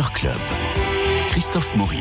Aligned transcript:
Club. 0.00 0.40
Christophe 1.28 1.76
Maury. 1.76 1.98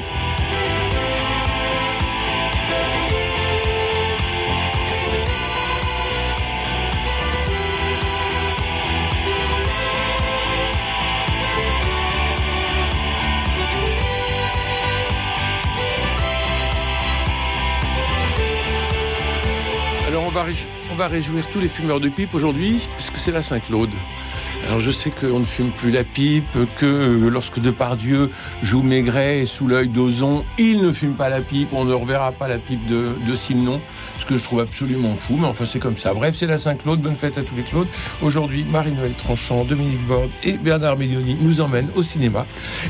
Alors 20.07 20.23
on 20.23 20.29
va, 20.29 20.45
on 20.91 20.95
va 20.95 21.07
réjouir 21.07 21.45
tous 21.49 21.59
les 21.59 21.67
fumeurs 21.67 21.99
de 21.99 22.07
pipe 22.07 22.33
aujourd'hui, 22.33 22.87
puisque 22.95 23.17
c'est 23.17 23.33
la 23.33 23.41
Saint-Claude. 23.41 23.91
Alors 24.71 24.79
je 24.79 24.91
sais 24.91 25.11
qu'on 25.11 25.39
ne 25.39 25.43
fume 25.43 25.71
plus 25.71 25.91
la 25.91 26.05
pipe, 26.05 26.57
que 26.77 26.85
euh, 26.85 27.29
lorsque 27.29 27.59
Depardieu 27.59 28.29
joue 28.63 28.81
Maigret 28.81 29.43
sous 29.43 29.67
l'œil 29.67 29.89
d'Ozon, 29.89 30.45
il 30.57 30.81
ne 30.81 30.93
fume 30.93 31.15
pas 31.15 31.27
la 31.27 31.41
pipe, 31.41 31.73
on 31.73 31.83
ne 31.83 31.93
reverra 31.93 32.31
pas 32.31 32.47
la 32.47 32.57
pipe 32.57 32.87
de, 32.87 33.09
de 33.27 33.35
Simon, 33.35 33.81
que 34.31 34.37
je 34.37 34.43
trouve 34.43 34.61
absolument 34.61 35.15
fou, 35.15 35.35
mais 35.35 35.47
enfin 35.47 35.65
c'est 35.65 35.79
comme 35.79 35.97
ça. 35.97 36.13
Bref, 36.13 36.35
c'est 36.37 36.45
la 36.45 36.57
Saint-Claude, 36.57 37.01
bonne 37.01 37.15
fête 37.15 37.37
à 37.37 37.43
tous 37.43 37.55
les 37.55 37.63
Claudes. 37.63 37.87
Aujourd'hui, 38.21 38.63
Marie-Noël 38.63 39.11
Tranchant, 39.13 39.65
Dominique 39.65 40.05
Borde 40.07 40.29
et 40.43 40.53
Bernard 40.53 40.97
Mélioni 40.97 41.35
nous 41.41 41.59
emmènent 41.59 41.89
au 41.95 42.03
cinéma. 42.03 42.45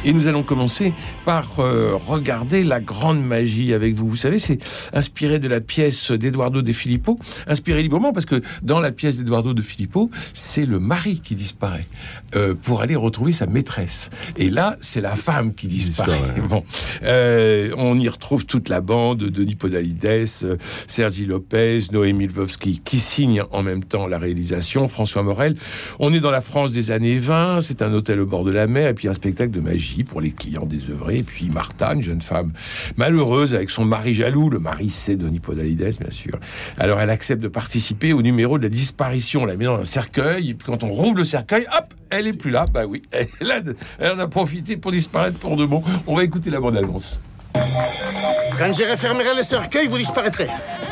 Et 0.05 0.14
nous 0.14 0.27
allons 0.27 0.44
commencer 0.44 0.94
par 1.26 1.59
euh, 1.59 1.95
regarder 2.08 2.64
la 2.64 2.80
grande 2.80 3.26
magie 3.26 3.73
avec 3.73 3.95
vous. 3.95 4.08
Vous 4.08 4.16
savez, 4.16 4.38
c'est 4.38 4.59
inspiré 4.94 5.40
de 5.40 5.48
la 5.48 5.62
pièce 5.62 6.12
d'Eduardo 6.12 6.62
De 6.62 6.72
Filippo, 6.72 7.17
inspiré 7.48 7.81
librement 7.81 8.14
parce 8.14 8.28
que 8.28 8.42
dans 8.62 8.80
la 8.80 8.92
pièce 8.92 9.17
d'Eduardo 9.17 9.53
De 9.55 9.62
Filippo, 9.64 10.12
c'est 10.34 10.66
le 10.66 10.80
mari 10.80 11.22
qui 11.22 11.34
disparaît 11.34 11.88
euh, 12.36 12.53
pour 12.53 12.81
aller 12.81 12.95
retrouver 12.95 13.31
sa 13.31 13.47
maîtresse. 13.47 14.12
Et 14.38 14.50
là, 14.50 14.78
c'est 14.81 15.02
la 15.02 15.16
femme 15.16 15.56
qui 15.56 15.67
disparaît. 15.67 16.19
Bon, 16.47 16.64
Euh, 17.03 17.73
on 17.78 18.00
y 18.00 18.08
retrouve 18.09 18.45
toute 18.45 18.69
la 18.69 18.81
bande 18.81 19.19
de 19.19 19.30
Denis 19.30 19.56
Podalides, 19.56 20.06
euh, 20.44 20.58
Sergi 20.88 21.25
Lopez, 21.32 21.80
Noémie 21.94 22.28
Lvovsky 22.28 22.82
qui 22.84 23.00
signe 23.00 23.42
en 23.52 23.64
même 23.64 23.86
temps 23.86 24.06
la 24.06 24.18
réalisation, 24.18 24.90
François 24.90 25.24
Morel. 25.24 25.56
On 26.00 26.14
est 26.14 26.20
dans 26.20 26.30
la 26.30 26.42
France 26.42 26.74
des 26.74 26.92
années 26.92 27.18
20, 27.18 27.62
c'est 27.62 27.82
un 27.82 27.94
hôtel 27.94 28.20
au 28.20 28.26
bord 28.26 28.44
de 28.44 28.52
la 28.52 28.68
mer 28.68 28.90
et 28.90 28.94
puis 28.94 29.08
un 29.08 29.14
spectacle 29.14 29.52
de 29.52 29.62
magie 29.62 30.04
pour 30.04 30.20
les 30.20 30.32
clients 30.32 30.66
désœuvrés. 30.66 31.20
Et 31.20 31.24
puis 31.24 31.50
Martha, 31.50 31.94
une 31.94 32.02
jeune 32.02 32.22
femme 32.22 32.52
malheureuse 32.98 33.56
avec 33.56 33.70
son 33.70 33.86
mari 33.86 34.14
jaloux. 34.14 34.50
Le 34.50 34.59
mari, 34.59 34.90
c'est 34.90 35.16
Denis 35.16 35.40
Podalides, 35.40 35.98
bien 36.00 36.09
sûr. 36.12 36.34
Alors 36.78 37.00
elle 37.00 37.09
accepte 37.09 37.42
de 37.42 37.48
participer 37.48 38.12
au 38.12 38.22
numéro 38.22 38.58
de 38.58 38.64
la 38.64 38.70
disparition. 38.70 39.44
On 39.44 39.46
la 39.46 39.56
met 39.56 39.66
dans 39.66 39.80
un 39.80 39.84
cercueil 39.86 40.50
et 40.50 40.54
puis 40.54 40.66
quand 40.66 40.84
on 40.84 40.90
rouvre 40.90 41.16
le 41.18 41.24
cercueil, 41.24 41.66
hop, 41.78 41.94
elle 42.09 42.28
est 42.28 42.34
plus 42.34 42.52
là. 42.52 42.66
Bah 42.74 42.86
oui, 42.86 43.04
elle, 43.12 43.52
a- 43.52 43.62
elle 44.00 44.12
en 44.12 44.20
a 44.20 44.28
profité 44.28 44.76
pour 44.76 44.92
disparaître 44.92 45.38
pour 45.40 45.56
de 45.56 45.66
bon. 45.66 45.82
On 46.08 46.16
va 46.18 46.26
écouter 46.26 46.50
la 46.50 46.59
bande-annonce. 46.59 47.22
Quand 47.54 48.74
je 48.74 48.90
refermerai 48.92 49.36
le 49.38 49.44
cercueil, 49.44 49.88
vous 49.88 49.98
disparaîtrez. 49.98 50.48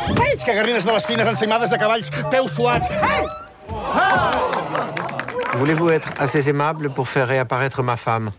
Veig 0.08 0.38
cagarrines 0.45 0.80
de 0.80 0.92
les 0.92 1.00
fines 1.00 1.22
ensaïmades 1.28 1.69
de 1.69 1.75
cavalls, 1.75 2.09
peus 2.31 2.47
suats. 2.47 2.80
Hey! 2.89 3.28
Voulez-vous 5.55 5.89
être 5.89 6.09
assez 6.19 6.47
aimable 6.50 6.89
pour 6.92 7.09
faire 7.09 7.28
réapparaître 7.28 7.83
ma 7.83 7.97
femme? 7.97 8.31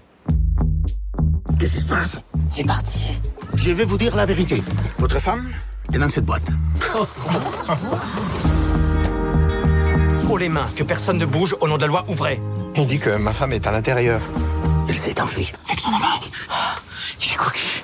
Qu'est-ce 1.58 1.74
qui 1.74 1.80
se 1.80 1.86
passe? 1.86 2.18
Il 2.56 2.62
est 2.62 2.66
parti. 2.66 3.18
Je 3.54 3.70
vais 3.72 3.84
vous 3.84 3.98
dire 3.98 4.16
la 4.16 4.24
vérité. 4.26 4.62
Votre 4.98 5.20
femme? 5.20 5.46
Est 5.92 5.98
dans 5.98 6.08
cette 6.08 6.24
boîte. 6.24 6.48
Haut 10.30 10.38
les 10.38 10.48
mains, 10.48 10.70
que 10.76 10.84
personne 10.84 11.18
ne 11.18 11.26
bouge, 11.26 11.56
au 11.60 11.68
nom 11.68 11.76
de 11.76 11.82
la 11.82 11.88
loi, 11.88 12.04
ouvrez. 12.08 12.40
Il 12.76 12.86
dit 12.86 12.98
que 12.98 13.10
ma 13.10 13.32
femme 13.32 13.52
est 13.52 13.66
à 13.66 13.72
l'intérieur. 13.72 14.20
Elle 14.88 14.96
s'est 14.96 15.20
enfuie. 15.20 15.52
Avec 15.66 15.80
son 15.80 15.90
amant. 15.90 16.20
Il 17.20 17.32
est 17.32 17.36
coquille. 17.36 17.82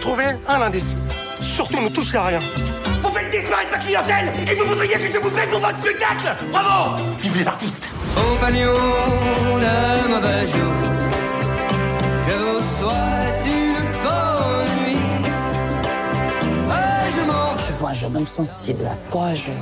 Trouvez 0.00 0.36
un 0.46 0.60
indice. 0.62 1.08
Surtout 1.42 1.80
ne 1.80 1.88
touchez 1.88 2.16
à 2.16 2.26
rien. 2.26 2.40
Vous 3.02 3.10
faites 3.10 3.30
disparaître 3.30 3.70
ma 3.70 3.78
clientèle 3.78 4.32
et 4.50 4.54
vous 4.54 4.64
voudriez 4.64 4.94
que 4.94 5.12
je 5.12 5.18
vous 5.18 5.30
paie 5.30 5.46
pour 5.46 5.60
votre 5.60 5.76
spectacle 5.76 6.34
Bravo 6.50 7.02
Vive 7.18 7.38
les 7.38 7.48
artistes. 7.48 7.88
Compagnon 8.14 8.72
de 8.74 10.08
mauvais 10.08 10.46
jour, 10.46 10.72
je 12.28 12.34
vous 12.34 12.62
souhaite 12.62 13.46
une 13.46 14.02
bonne 14.02 14.84
nuit. 14.84 14.98
Je 17.14 17.20
m'en 17.22 17.56
Je 17.58 17.72
vois 17.72 17.90
un 17.90 17.94
jeune 17.94 18.16
homme 18.16 18.26
sensible, 18.26 18.88
courageux. 19.10 19.52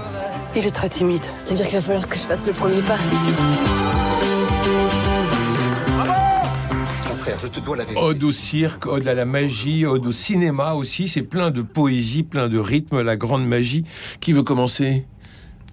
Il 0.54 0.66
est 0.66 0.70
très 0.70 0.88
timide. 0.88 1.24
C'est-à-dire 1.44 1.66
qu'il 1.66 1.76
va 1.76 1.82
falloir 1.82 2.08
que 2.08 2.16
je 2.16 2.20
fasse 2.20 2.46
le 2.46 2.52
premier 2.52 2.80
pas. 2.82 2.96
Frère, 7.26 7.38
je 7.38 7.48
te 7.48 7.60
dois 7.60 7.76
la 7.76 7.84
vérité. 7.84 8.00
Ode 8.00 8.22
au 8.22 8.30
cirque, 8.30 8.86
ode 8.86 9.06
à 9.08 9.14
la 9.14 9.24
magie, 9.24 9.84
ode 9.84 10.06
au 10.06 10.12
cinéma 10.12 10.74
aussi. 10.74 11.08
C'est 11.08 11.22
plein 11.22 11.50
de 11.50 11.62
poésie, 11.62 12.22
plein 12.22 12.48
de 12.48 12.58
rythme, 12.58 13.02
la 13.02 13.16
grande 13.16 13.46
magie. 13.46 13.84
Qui 14.20 14.32
veut 14.32 14.44
commencer? 14.44 15.04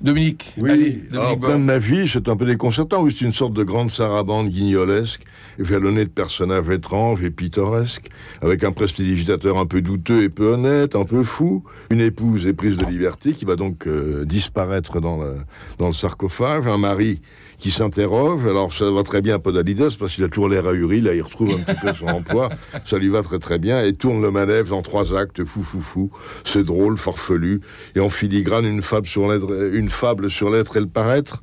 Dominique 0.02 0.54
Oui, 0.58 0.72
Allez, 0.72 0.92
Dominique 0.92 1.14
alors 1.14 1.40
plein 1.40 1.60
de 1.60 1.64
magie, 1.64 2.08
c'est 2.08 2.28
un 2.28 2.36
peu 2.36 2.46
déconcertant. 2.46 3.04
Oui, 3.04 3.16
c'est 3.18 3.26
une 3.26 3.34
sorte 3.34 3.54
de 3.54 3.64
grande 3.64 3.92
sarabande 3.92 4.50
guignolesque, 4.50 5.24
jalonnée 5.60 6.06
de 6.06 6.10
personnages 6.10 6.70
étranges 6.72 7.24
et 7.24 7.30
pittoresques, 7.30 8.10
avec 8.42 8.64
un 8.64 8.72
prestidigitateur 8.72 9.58
un 9.58 9.66
peu 9.66 9.82
douteux 9.82 10.24
et 10.24 10.30
peu 10.30 10.54
honnête, 10.54 10.96
un 10.96 11.06
peu 11.06 11.24
fou, 11.24 11.64
une 11.92 12.02
épouse 12.02 12.48
éprise 12.48 12.78
de 12.78 12.86
liberté 12.86 13.32
qui 13.32 13.46
va 13.46 13.56
donc 13.56 13.88
euh, 13.88 14.26
disparaître 14.26 15.00
dans 15.00 15.22
le, 15.22 15.38
dans 15.78 15.88
le 15.88 15.94
sarcophage, 15.94 16.66
un 16.66 16.80
mari 16.80 17.22
qui 17.64 17.72
s'interroge. 17.72 18.46
Alors 18.46 18.74
ça 18.74 18.92
va 18.92 19.04
très 19.04 19.22
bien 19.22 19.36
à 19.36 19.40
Podalides 19.40 19.96
parce 19.98 20.14
qu'il 20.16 20.24
a 20.26 20.28
toujours 20.28 20.50
l'air 20.50 20.68
ahuri, 20.68 21.00
là 21.00 21.14
il 21.16 21.22
retrouve 21.22 21.52
un 21.52 21.60
petit 21.64 21.80
peu 21.80 21.94
son 21.94 22.08
emploi, 22.20 22.50
ça 22.84 22.98
lui 22.98 23.08
va 23.08 23.24
très 23.24 23.40
très 23.40 23.58
bien 23.58 23.82
et 23.82 23.94
tourne 23.94 24.22
le 24.22 24.32
manège 24.32 24.70
en 24.74 24.82
trois 24.82 25.18
actes, 25.18 25.46
fou 25.46 25.64
fou 25.64 25.80
fou, 25.80 26.12
c'est 26.44 26.64
drôle, 26.66 26.98
farfelu 26.98 27.62
et 27.96 28.02
en 28.02 28.10
filigrane 28.10 28.66
une 28.66 28.82
fable 28.82 29.08
sur 29.08 29.32
l'être, 29.32 29.50
une 29.74 29.90
fable 29.90 30.30
sur 30.30 30.50
l'être 30.50 30.76
et 30.76 30.82
le 30.82 30.88
paraître 30.88 31.42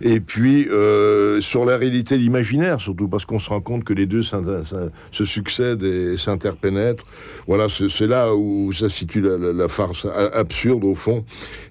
et 0.00 0.20
puis 0.20 0.66
euh, 0.70 1.38
sur 1.42 1.66
la 1.66 1.76
réalité 1.76 2.16
l'imaginaire 2.16 2.80
surtout 2.80 3.06
parce 3.08 3.26
qu'on 3.26 3.38
se 3.38 3.50
rend 3.50 3.60
compte 3.60 3.84
que 3.84 3.92
les 3.92 4.06
deux 4.06 4.22
se 4.22 5.24
succèdent 5.24 5.82
et 5.82 6.16
s'interpénètrent. 6.16 7.04
Voilà, 7.46 7.66
c'est 7.68 8.06
là 8.06 8.34
où 8.34 8.72
ça 8.72 8.88
situe 8.88 9.20
la, 9.20 9.36
la- 9.36 9.52
la 9.52 9.68
farce 9.68 10.06
absurde 10.32 10.84
au 10.84 10.94
fond, 10.94 11.24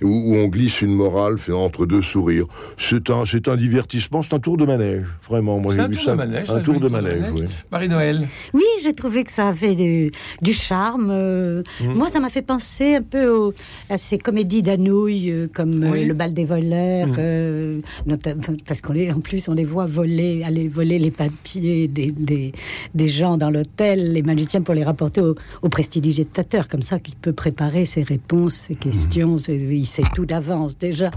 où, 0.03 0.07
où 0.07 0.35
on 0.35 0.47
glisse 0.49 0.81
une 0.81 0.93
morale 0.93 1.37
entre 1.51 1.85
deux 1.87 2.01
sourires. 2.03 2.45
C'est 2.77 3.09
un, 3.09 3.25
c'est 3.25 3.47
un 3.47 3.55
divertissement, 3.55 3.86
c'est 3.89 4.33
un 4.33 4.39
tour 4.39 4.57
de 4.57 4.65
manège, 4.65 5.05
vraiment. 5.27 5.59
Moi 5.59 5.71
C'est 5.73 5.77
j'ai 5.79 5.83
un 5.83 5.87
vu 5.87 5.95
tour 5.95 6.03
ça, 6.05 6.11
de 6.11 6.17
manège, 6.17 6.49
un 6.49 6.59
tour 6.61 6.79
de 6.79 6.87
manège. 6.89 7.13
manège. 7.21 7.31
oui. 7.35 7.45
Marie-Noël. 7.71 8.27
Oui, 8.53 8.63
j'ai 8.83 8.93
trouvé 8.93 9.23
que 9.23 9.31
ça 9.31 9.49
avait 9.49 9.75
du, 9.75 10.11
du 10.41 10.53
charme. 10.53 11.09
euh, 11.11 11.63
Mmh. 11.81 11.93
Moi, 11.93 12.09
ça 12.09 12.19
m'a 12.19 12.29
fait 12.29 12.41
penser 12.41 12.95
un 12.95 13.01
peu 13.01 13.27
au- 13.29 13.53
à 13.89 13.97
ces 13.97 14.17
comédies 14.17 14.61
d'Anouilh, 14.61 15.31
euh, 15.31 15.47
comme 15.53 15.83
euh. 15.83 16.05
Le 16.05 16.13
bal 16.13 16.33
des 16.33 16.45
voleurs, 16.45 17.07
Mmh. 17.07 17.15
euh, 17.19 17.79
notamment- 18.05 18.41
parce 18.65 18.81
qu'en 18.81 18.93
en 18.95 19.19
plus, 19.19 19.47
on 19.49 19.53
les 19.53 19.65
voit 19.65 19.85
voler, 19.85 20.43
aller 20.43 20.67
voler 20.67 20.99
les 20.99 21.11
papiers 21.11 21.87
des, 21.87 22.11
des, 22.11 22.51
des 22.95 23.07
gens 23.07 23.37
dans 23.37 23.49
l'hôtel, 23.49 24.13
les 24.13 24.23
magiciens, 24.23 24.61
pour 24.61 24.73
les 24.73 24.83
rapporter 24.83 25.21
au, 25.21 25.35
au 25.61 25.69
prestidigitateur, 25.69 26.67
comme 26.67 26.81
ça 26.81 26.99
qu'il 26.99 27.15
peut 27.15 27.33
préparer 27.33 27.85
ses 27.85 28.03
réponses, 28.03 28.53
ses 28.67 28.75
questions. 28.75 29.37
c'est- 29.37 29.55
Il 29.57 29.85
sait 29.85 30.03
tout 30.15 30.25
d'avance 30.25 30.77
déjà. 30.77 31.09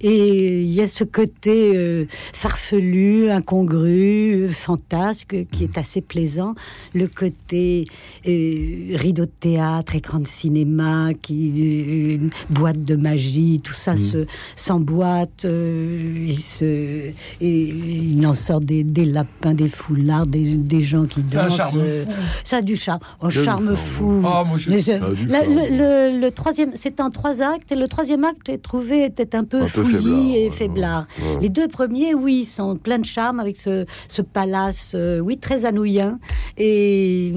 Et 0.00 0.62
il 0.62 0.70
y 0.72 0.80
a 0.80 0.88
ce 0.88 1.04
côté 1.04 1.99
euh, 2.00 2.06
farfelu, 2.32 3.30
incongru, 3.30 4.44
euh, 4.44 4.48
fantasque, 4.48 5.36
qui 5.50 5.64
est 5.64 5.78
assez 5.78 6.00
plaisant. 6.00 6.54
Le 6.94 7.06
côté 7.06 7.84
euh, 8.26 8.96
rideau 8.96 9.24
de 9.24 9.30
théâtre, 9.40 9.94
écran 9.94 10.18
de 10.20 10.26
cinéma, 10.26 11.10
qui, 11.20 11.52
euh, 11.58 12.14
une 12.16 12.30
boîte 12.50 12.82
de 12.82 12.96
magie, 12.96 13.60
tout 13.62 13.72
ça 13.72 13.96
se, 13.96 14.26
s'emboîte. 14.56 15.44
euh, 15.44 16.26
il, 16.28 16.38
se, 16.40 16.64
et 16.64 17.12
il 17.40 18.26
en 18.26 18.32
sort 18.32 18.60
des, 18.60 18.84
des 18.84 19.04
lapins, 19.04 19.54
des 19.54 19.68
foulards, 19.68 20.26
des, 20.26 20.54
des 20.54 20.80
gens 20.80 21.04
qui 21.06 21.22
dansent. 21.22 21.60
euh, 21.76 22.04
ça 22.44 22.58
a 22.58 22.62
du 22.62 22.76
charme. 22.76 23.00
Un 23.20 23.28
Quel 23.28 23.44
charme 23.44 23.76
fou. 23.76 24.22
Oh, 24.24 24.44
moi, 24.46 24.56
je- 24.58 24.70
Mais 24.70 24.80
Ça 24.82 24.98
le, 24.98 26.12
le- 26.14 26.20
le 26.20 26.30
troisième, 26.30 26.70
c'est 26.74 27.00
en 27.00 27.10
trois 27.10 27.42
actes, 27.42 27.72
et 27.72 27.76
le 27.76 27.88
troisième 27.88 28.24
acte, 28.24 28.40
j'ai 28.46 28.58
trouvé, 28.58 29.04
était 29.04 29.34
un 29.34 29.44
peu 29.44 29.58
Un 29.58 29.68
peu 29.68 29.84
fouillis 29.84 29.92
faiblard, 29.92 30.34
et 30.36 30.44
ouais, 30.44 30.50
faiblard. 30.50 31.06
ouais. 31.20 31.38
Les 31.42 31.48
deux 31.48 31.68
premiers, 31.68 31.89
oui, 31.90 32.44
sont 32.44 32.76
pleins 32.76 32.98
de 32.98 33.04
charme 33.04 33.40
avec 33.40 33.56
ce, 33.58 33.84
ce 34.08 34.22
palace, 34.22 34.92
euh, 34.94 35.20
oui, 35.20 35.38
très 35.38 35.64
anouillant. 35.64 36.18
Et, 36.58 37.32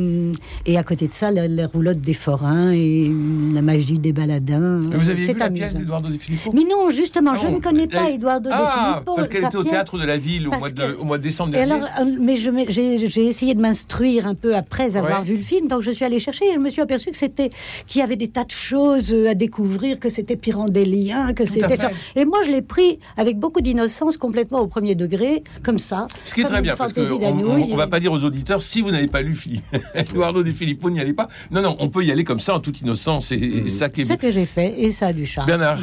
et 0.66 0.78
à 0.78 0.84
côté 0.84 1.08
de 1.08 1.14
ça, 1.14 1.32
la, 1.32 1.48
la 1.48 1.68
roulotte 1.68 2.00
des 2.00 2.14
forains 2.14 2.72
et 2.72 3.10
la 3.54 3.62
magie 3.62 4.00
des 4.00 4.12
baladins. 4.14 4.80
Vous 4.82 5.10
aviez 5.10 5.26
C'est 5.26 5.34
vu 5.34 5.40
la 5.40 5.46
amusant. 5.46 5.64
pièce 5.66 5.78
d'Eduardo 5.78 6.10
De 6.10 6.18
Filippo 6.18 6.52
Mais 6.54 6.64
non, 6.64 6.90
justement, 6.92 7.36
je 7.36 7.48
ne 7.48 7.60
connais 7.60 7.88
pas 7.88 8.08
elle- 8.10 8.16
Eduardo 8.16 8.50
de 8.50 8.56
Ah, 8.56 8.92
Filippo. 8.94 9.16
parce 9.16 9.28
qu'elle 9.28 9.46
était 9.46 9.56
au 9.56 9.64
théâtre 9.64 9.98
de 9.98 10.06
la 10.06 10.18
ville 10.18 10.48
au 10.48 10.52
mois, 10.52 10.70
de, 10.70 10.76
que- 10.82 10.98
au 11.00 11.04
mois 11.04 11.18
de 11.18 11.24
décembre 11.24 11.52
dernier. 11.52 11.72
alors, 11.74 11.88
euh, 12.00 12.06
mais 12.20 12.36
j'ai 12.36 13.26
essayé 13.28 13.56
de 13.56 13.62
m'instruire 13.62 14.28
un 14.28 14.36
peu 14.36 14.56
après 14.56 14.96
avoir 14.98 15.20
Ouais. 15.22 15.26
vu 15.26 15.36
le 15.38 15.42
film, 15.42 15.68
donc 15.68 15.82
je 15.82 15.92
suis 15.92 16.06
allée 16.06 16.20
chercher 16.20 16.46
et 16.50 16.54
je 16.54 16.60
me 16.60 16.70
suis 16.70 16.82
aperçue 16.82 17.12
que 17.12 17.18
c'était 17.18 17.50
qu'il 17.88 18.00
y 18.00 18.04
avait 18.04 18.16
des 18.16 18.28
tas 18.28 18.44
de 18.44 18.52
choses 18.52 19.14
euh, 19.14 19.30
à 19.30 19.34
découvrir, 19.36 20.00
que 20.00 20.10
c'était 20.10 20.36
pyrandélien, 20.36 21.34
que 21.34 21.46
c'était. 21.46 21.76
Et 22.16 22.26
moi, 22.26 22.40
je 22.46 22.52
l'ai 22.52 22.62
pris 22.62 23.00
avec 23.18 23.38
beaucoup 23.40 23.62
d'innocence, 23.62 24.18
complètement 24.18 24.43
complètement 24.44 24.62
au 24.62 24.68
premier 24.68 24.95
degré, 24.95 25.44
comme 25.63 25.80
ça. 25.80 26.07
Ce 26.25 26.34
qui 26.34 26.42
est 26.42 26.45
très 26.45 26.62
bien, 26.62 26.75
parce 26.75 26.92
qu'on 26.92 27.01
on 27.01 27.75
va 27.75 27.88
pas 27.88 28.00
dire 28.00 28.12
aux 28.12 28.24
auditeurs 28.24 28.62
si 28.62 28.81
vous 28.81 28.92
n'avez 28.92 29.07
pas 29.07 29.22
lu 29.22 29.36
Philippe, 29.36 29.63
Eduardo 29.95 30.44
de 30.44 30.51
Filippo, 30.51 30.90
n'y 30.90 31.00
allez 31.00 31.13
pas. 31.13 31.30
Non, 31.51 31.62
non, 31.62 31.78
on 31.80 31.90
peut 31.90 32.04
y 32.04 32.12
aller 32.12 32.25
comme 32.25 32.40
ça 32.40 32.54
en 32.56 32.60
toute 32.60 32.81
innocence 32.81 33.31
et, 33.31 33.36
et 33.36 33.69
ça 33.69 33.88
qui 33.88 34.01
est 34.01 34.06
C'est 34.06 34.13
ce 34.13 34.18
que 34.18 34.31
j'ai 34.31 34.45
fait 34.45 34.81
et 34.81 34.92
ça 34.92 35.07
a 35.07 35.13
du 35.13 35.25
charme. 35.25 35.48
Bernard. 35.48 35.80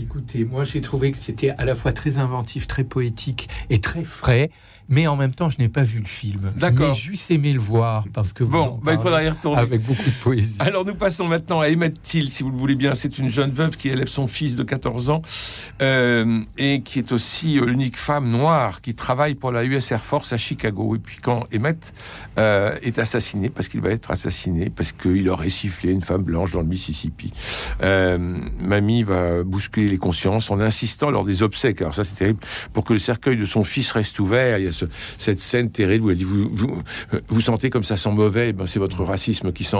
Écoutez, 0.00 0.44
moi 0.44 0.64
j'ai 0.64 0.80
trouvé 0.80 1.12
que 1.12 1.18
c'était 1.18 1.50
à 1.50 1.64
la 1.64 1.74
fois 1.74 1.92
très 1.92 2.18
inventif, 2.18 2.66
très 2.66 2.84
poétique 2.84 3.48
et 3.68 3.80
très 3.80 4.02
frais, 4.02 4.50
mais 4.90 5.06
en 5.06 5.16
même 5.16 5.32
temps 5.32 5.48
je 5.48 5.58
n'ai 5.58 5.68
pas 5.68 5.82
vu 5.84 6.00
le 6.00 6.04
film. 6.04 6.50
D'accord. 6.56 6.88
Mais 6.90 6.94
juste 6.94 7.30
aimé 7.30 7.52
le 7.52 7.60
voir 7.60 8.04
parce 8.12 8.32
que 8.32 8.44
Bon, 8.44 8.78
bah, 8.82 8.92
il 8.92 8.98
faudra 8.98 9.22
y 9.24 9.28
retourner. 9.28 9.60
avec 9.62 9.82
beaucoup 9.86 10.02
de 10.02 10.22
poésie. 10.22 10.58
Alors 10.60 10.84
nous 10.84 10.94
passons 10.94 11.26
maintenant 11.26 11.60
à 11.60 11.68
Emmett 11.70 12.02
Till, 12.02 12.28
si 12.28 12.42
vous 12.42 12.50
le 12.50 12.56
voulez 12.56 12.74
bien. 12.74 12.94
C'est 12.94 13.18
une 13.18 13.28
jeune 13.28 13.52
veuve 13.52 13.76
qui 13.76 13.88
élève 13.88 14.08
son 14.08 14.26
fils 14.26 14.56
de 14.56 14.62
14 14.64 15.10
ans 15.10 15.22
euh, 15.80 16.40
et 16.58 16.82
qui 16.82 16.98
est 16.98 17.12
aussi 17.12 17.58
euh, 17.58 17.64
l'unique 17.66 17.96
femme 17.96 18.28
noire 18.28 18.80
qui 18.80 18.94
travaille 18.94 19.34
pour 19.36 19.52
la 19.52 19.64
US 19.64 19.90
Air 19.92 20.04
Force 20.04 20.32
à 20.32 20.36
Chicago. 20.36 20.96
Et 20.96 20.98
puis 20.98 21.18
quand 21.22 21.44
Emmett 21.54 21.94
euh, 22.38 22.76
est 22.82 22.98
assassiné, 22.98 23.48
parce 23.48 23.68
qu'il 23.68 23.80
va 23.80 23.90
être 23.90 24.10
assassiné, 24.10 24.70
parce 24.70 24.92
qu'il 24.92 25.28
aurait 25.28 25.48
sifflé 25.48 25.92
une 25.92 26.02
femme 26.02 26.22
blanche 26.22 26.50
dans 26.52 26.60
le 26.60 26.66
Mississippi, 26.66 27.32
euh, 27.82 28.18
Mamie 28.58 29.04
va 29.04 29.42
bousculer 29.44 29.88
les 29.88 29.98
consciences 29.98 30.50
en 30.50 30.60
insistant 30.60 31.10
lors 31.10 31.24
des 31.24 31.42
obsèques. 31.42 31.80
Alors 31.80 31.94
ça 31.94 32.02
c'est 32.04 32.16
terrible, 32.16 32.40
pour 32.72 32.84
que 32.84 32.92
le 32.92 32.98
cercueil 32.98 33.36
de 33.36 33.44
son 33.44 33.62
fils 33.62 33.92
reste 33.92 34.18
ouvert. 34.18 34.58
Il 34.58 34.64
y 34.64 34.68
a 34.68 34.72
ce- 34.80 34.84
cette 35.18 35.40
scène 35.40 35.70
terrible 35.70 36.06
où 36.06 36.10
elle 36.10 36.16
dit 36.16 36.24
vous, 36.24 36.48
vous, 36.52 36.82
vous 37.28 37.40
sentez 37.40 37.70
comme 37.70 37.84
ça 37.84 37.96
sent 37.96 38.10
mauvais, 38.12 38.48
Eh 38.50 38.52
ben, 38.52 38.66
c'est 38.66 38.78
votre 38.78 39.02
racisme 39.04 39.52
qui 39.52 39.64
sent, 39.64 39.76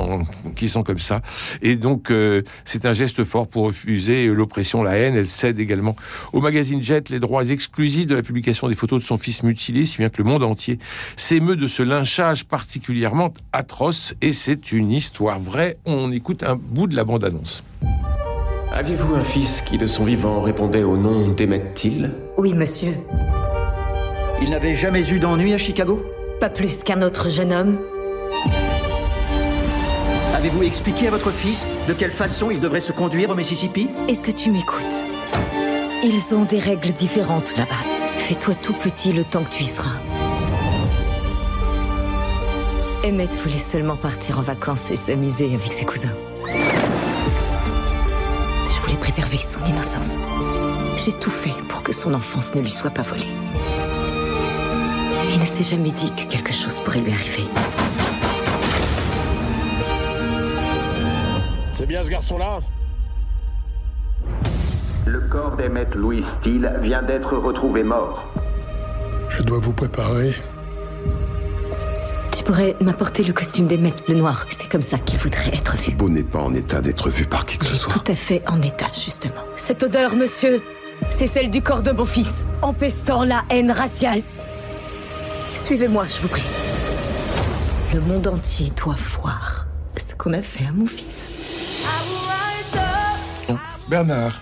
qui 0.57 0.69
sent 0.69 0.83
comme 0.85 0.99
ça. 0.99 1.23
Et 1.63 1.77
donc, 1.77 2.11
euh, 2.11 2.43
c'est 2.65 2.87
un 2.87 2.93
geste 2.93 3.25
fort 3.25 3.49
pour 3.49 3.65
refuser 3.65 4.27
l'oppression, 4.29 4.83
la 4.83 4.97
haine. 4.97 5.15
Elle 5.17 5.27
cède 5.27 5.59
également 5.59 5.97
au 6.33 6.41
magazine 6.41 6.81
Jet 6.83 7.11
les 7.11 7.21
droits 7.21 7.45
exclusifs 7.49 8.07
de 8.07 8.15
la 8.15 8.23
publication 8.23 8.69
des 8.69 8.75
photos 8.75 9.01
de 9.03 9.07
son 9.07 9.19
fils 9.19 9.43
mutilé, 9.43 9.85
si 9.85 9.99
bien 9.99 10.09
que 10.09 10.23
le 10.23 10.29
monde 10.29 10.43
entier 10.43 10.79
s'émeut 11.17 11.57
de 11.57 11.67
ce 11.67 11.83
lynchage 11.83 12.45
particulièrement 12.45 13.33
atroce. 13.53 14.15
Et 14.21 14.33
c'est 14.33 14.73
une 14.73 14.93
histoire 14.93 15.39
vraie. 15.41 15.77
On 15.87 16.13
écoute 16.13 16.43
un 16.43 16.57
bout 16.57 16.87
de 16.87 16.97
la 16.97 17.05
bande-annonce. 17.05 17.63
Aviez-vous 18.73 19.15
un 19.15 19.23
fils 19.23 19.63
qui, 19.63 19.79
de 19.79 19.87
son 19.87 20.05
vivant, 20.05 20.41
répondait 20.41 20.85
au 20.85 20.97
nom 20.97 21.29
d'Emmett 21.33 21.75
Till 21.75 22.13
Oui, 22.39 22.53
monsieur. 22.55 22.93
Il 24.43 24.51
n'avait 24.51 24.75
jamais 24.75 25.07
eu 25.11 25.19
d'ennui 25.19 25.53
à 25.53 25.59
Chicago? 25.59 26.03
Pas 26.41 26.49
plus 26.49 26.83
qu'un 26.83 27.03
autre 27.03 27.29
jeune 27.29 27.53
homme. 27.53 27.79
Avez-vous 30.35 30.63
expliqué 30.63 31.09
à 31.09 31.11
votre 31.11 31.31
fils 31.31 31.67
de 31.87 31.93
quelle 31.93 32.11
façon 32.11 32.51
il 32.51 32.59
devrait 32.59 32.81
se 32.81 32.93
conduire 32.93 33.29
au 33.29 33.35
Mississippi? 33.35 33.91
Est-ce 34.09 34.23
que 34.23 34.31
tu 34.31 34.51
m'écoutes? 34.51 34.81
Ils 36.03 36.35
ont 36.35 36.45
des 36.45 36.59
règles 36.59 36.93
différentes 36.93 37.55
là-bas. 37.59 37.75
Fais-toi 38.17 38.55
tout 38.55 38.73
petit 38.73 39.13
le 39.13 39.25
temps 39.25 39.45
que 39.45 39.51
tu 39.51 39.65
y 39.65 39.69
seras. 39.69 40.01
Emmett 43.05 43.35
voulait 43.43 43.59
seulement 43.59 43.97
partir 43.97 44.39
en 44.39 44.43
vacances 44.43 44.91
et 44.91 44.97
s'amuser 44.97 45.55
avec 45.55 45.75
ses 45.75 45.85
cousins. 45.85 46.15
Je 46.47 48.81
voulais 48.83 48.97
préserver 48.99 49.37
son 49.37 49.63
innocence. 49.67 50.17
J'ai 50.97 51.13
tout 51.13 51.31
fait 51.31 51.53
pour 51.69 51.83
que 51.83 51.93
son 51.93 52.15
enfance 52.15 52.55
ne 52.55 52.63
lui 52.63 52.71
soit 52.71 52.91
pas 52.91 53.03
volée. 53.03 53.27
Il 55.33 55.39
ne 55.39 55.45
s'est 55.45 55.63
jamais 55.63 55.93
dit 55.93 56.11
que 56.11 56.29
quelque 56.29 56.53
chose 56.53 56.81
pourrait 56.81 57.01
lui 57.01 57.13
arriver. 57.13 57.45
C'est 61.73 61.87
bien 61.87 62.03
ce 62.03 62.11
garçon-là 62.11 62.59
Le 65.07 65.21
corps 65.21 65.57
d'Emmett 65.57 65.95
Louis 65.95 66.25
Till 66.43 66.73
vient 66.83 67.03
d'être 67.03 67.37
retrouvé 67.37 67.85
mort. 67.85 68.25
Je 69.29 69.45
dois 69.45 69.59
vous 69.59 69.73
préparer. 69.73 70.35
Tu 72.33 72.43
pourrais 72.43 72.75
m'apporter 72.81 73.23
le 73.23 73.33
costume 73.33 73.69
d'Emmett, 73.69 74.03
le 74.09 74.17
noir. 74.17 74.47
C'est 74.51 74.69
comme 74.69 74.83
ça 74.83 74.99
qu'il 74.99 75.21
voudrait 75.21 75.55
être 75.55 75.77
vu. 75.77 75.93
Beau 75.93 76.09
n'est 76.09 76.25
pas 76.25 76.41
en 76.41 76.53
état 76.55 76.81
d'être 76.81 77.09
vu 77.09 77.25
par 77.25 77.47
qui 77.47 77.57
que 77.57 77.67
ce 77.67 77.77
soit. 77.77 77.93
Tout 77.93 78.11
à 78.11 78.17
fait 78.17 78.43
en 78.49 78.61
état, 78.63 78.91
justement. 78.93 79.43
Cette 79.57 79.85
odeur, 79.85 80.17
monsieur, 80.17 80.61
c'est 81.09 81.29
celle 81.29 81.51
du 81.51 81.63
corps 81.63 81.83
de 81.83 81.93
mon 81.93 82.05
fils, 82.05 82.45
empestant 82.63 83.25
la 83.25 83.43
haine 83.49 83.71
raciale. 83.71 84.23
Suivez-moi, 85.55 86.05
je 86.09 86.23
vous 86.23 86.29
prie. 86.29 86.43
Le 87.95 88.01
monde 88.01 88.27
entier 88.29 88.73
doit 88.77 88.97
voir 89.21 89.67
ce 89.97 90.15
qu'on 90.15 90.33
a 90.33 90.43
fait 90.43 90.67
à 90.67 90.73
mon 90.73 90.87
fils. 90.87 91.33
Bernard. 93.89 94.41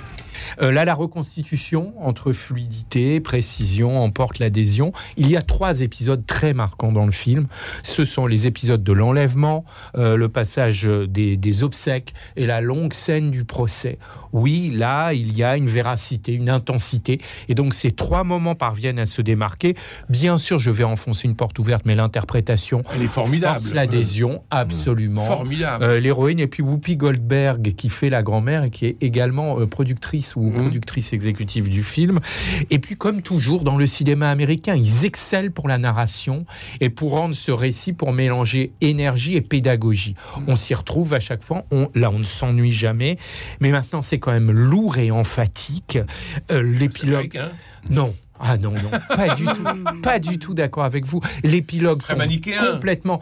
Euh, 0.61 0.73
là, 0.73 0.85
la 0.85 0.95
reconstitution 0.95 1.93
entre 2.01 2.33
fluidité, 2.33 3.21
précision, 3.21 4.03
emporte 4.03 4.39
l'adhésion. 4.39 4.93
Il 5.17 5.31
y 5.31 5.37
a 5.37 5.43
trois 5.43 5.81
épisodes 5.81 6.25
très 6.27 6.55
marquants 6.55 6.93
dans 6.93 7.07
le 7.07 7.13
film. 7.13 7.47
Ce 7.83 8.05
sont 8.05 8.27
les 8.27 8.47
épisodes 8.47 8.83
de 8.83 8.93
l'enlèvement, 8.93 9.65
euh, 9.97 10.17
le 10.17 10.29
passage 10.29 10.85
des, 10.85 11.37
des 11.37 11.65
obsèques 11.65 12.15
et 12.37 12.47
la 12.47 12.61
longue 12.61 12.93
scène 12.93 13.31
du 13.31 13.45
procès. 13.45 13.99
Oui, 14.33 14.71
là, 14.75 15.13
il 15.13 15.37
y 15.37 15.43
a 15.43 15.57
une 15.57 15.69
véracité, 15.69 16.35
une 16.35 16.51
intensité. 16.51 17.21
Et 17.49 17.55
donc, 17.55 17.73
ces 17.73 17.93
trois 17.93 18.25
moments 18.25 18.55
parviennent 18.55 18.99
à 18.99 19.07
se 19.07 19.23
démarquer. 19.23 19.75
Bien 20.09 20.37
sûr, 20.37 20.59
je 20.59 20.71
vais 20.71 20.85
enfoncer 20.85 21.27
une 21.27 21.37
porte 21.37 21.59
ouverte, 21.59 21.83
mais 21.87 21.95
l'interprétation 21.95 22.83
Elle 22.95 23.03
est 23.03 23.07
formidable. 23.07 23.65
l'adhésion, 23.75 24.43
absolument. 24.51 25.25
Formidable. 25.25 25.83
Euh, 25.85 26.01
L'héroïne, 26.01 26.41
et 26.41 26.47
puis 26.47 26.63
Whoopi 26.63 26.97
Goldberg, 26.97 27.75
qui 27.75 27.89
fait 27.89 28.11
la 28.11 28.23
grand-mère 28.23 28.65
et 28.65 28.71
qui 28.71 28.87
est 28.87 28.97
également 29.01 29.61
euh, 29.61 29.67
productrice 29.67 30.37
ou 30.37 30.48
Mhm. 30.51 30.63
productrice 30.63 31.13
exécutive 31.13 31.69
du 31.69 31.83
film. 31.83 32.21
Et 32.71 32.79
puis, 32.79 32.97
comme 32.97 33.23
toujours 33.23 33.65
dans 33.65 33.77
le 33.77 33.87
cinéma 33.87 34.31
américain, 34.31 34.75
ils 34.75 35.05
excellent 35.05 35.51
pour 35.51 35.69
la 35.69 35.79
narration 35.79 36.45
et 36.81 36.91
pour 36.91 37.13
rendre 37.13 37.35
ce 37.35 37.51
récit, 37.51 37.93
pour 37.93 38.13
mélanger 38.13 38.73
énergie 38.81 39.37
et 39.37 39.41
pédagogie. 39.41 40.15
On 40.47 40.57
s'y 40.57 40.75
retrouve 40.75 41.15
à 41.15 41.21
chaque 41.21 41.43
fois. 41.43 41.65
On, 41.71 41.89
là, 41.95 42.11
on 42.11 42.19
ne 42.19 42.25
s'ennuie 42.25 42.73
jamais. 42.73 43.19
Mais 43.61 43.71
maintenant, 43.71 44.03
c'est 44.03 44.19
quand 44.19 44.33
même 44.33 44.51
lourd 44.51 44.99
et 44.99 45.11
emphatique. 45.11 45.99
Euh, 46.51 46.63
L'épilogue. 46.63 47.41
Non. 47.91 48.15
Ah 48.41 48.57
non, 48.57 48.71
non, 48.73 48.91
pas 49.15 49.35
du 49.35 49.45
tout, 49.45 49.65
pas 50.03 50.19
du 50.19 50.39
tout 50.39 50.55
d'accord 50.55 50.85
avec 50.85 51.07
vous. 51.07 51.21
L'épilogue 51.45 52.01
Très 52.01 52.15
tombe 52.15 52.23
manichéen. 52.23 52.73
complètement, 52.73 53.21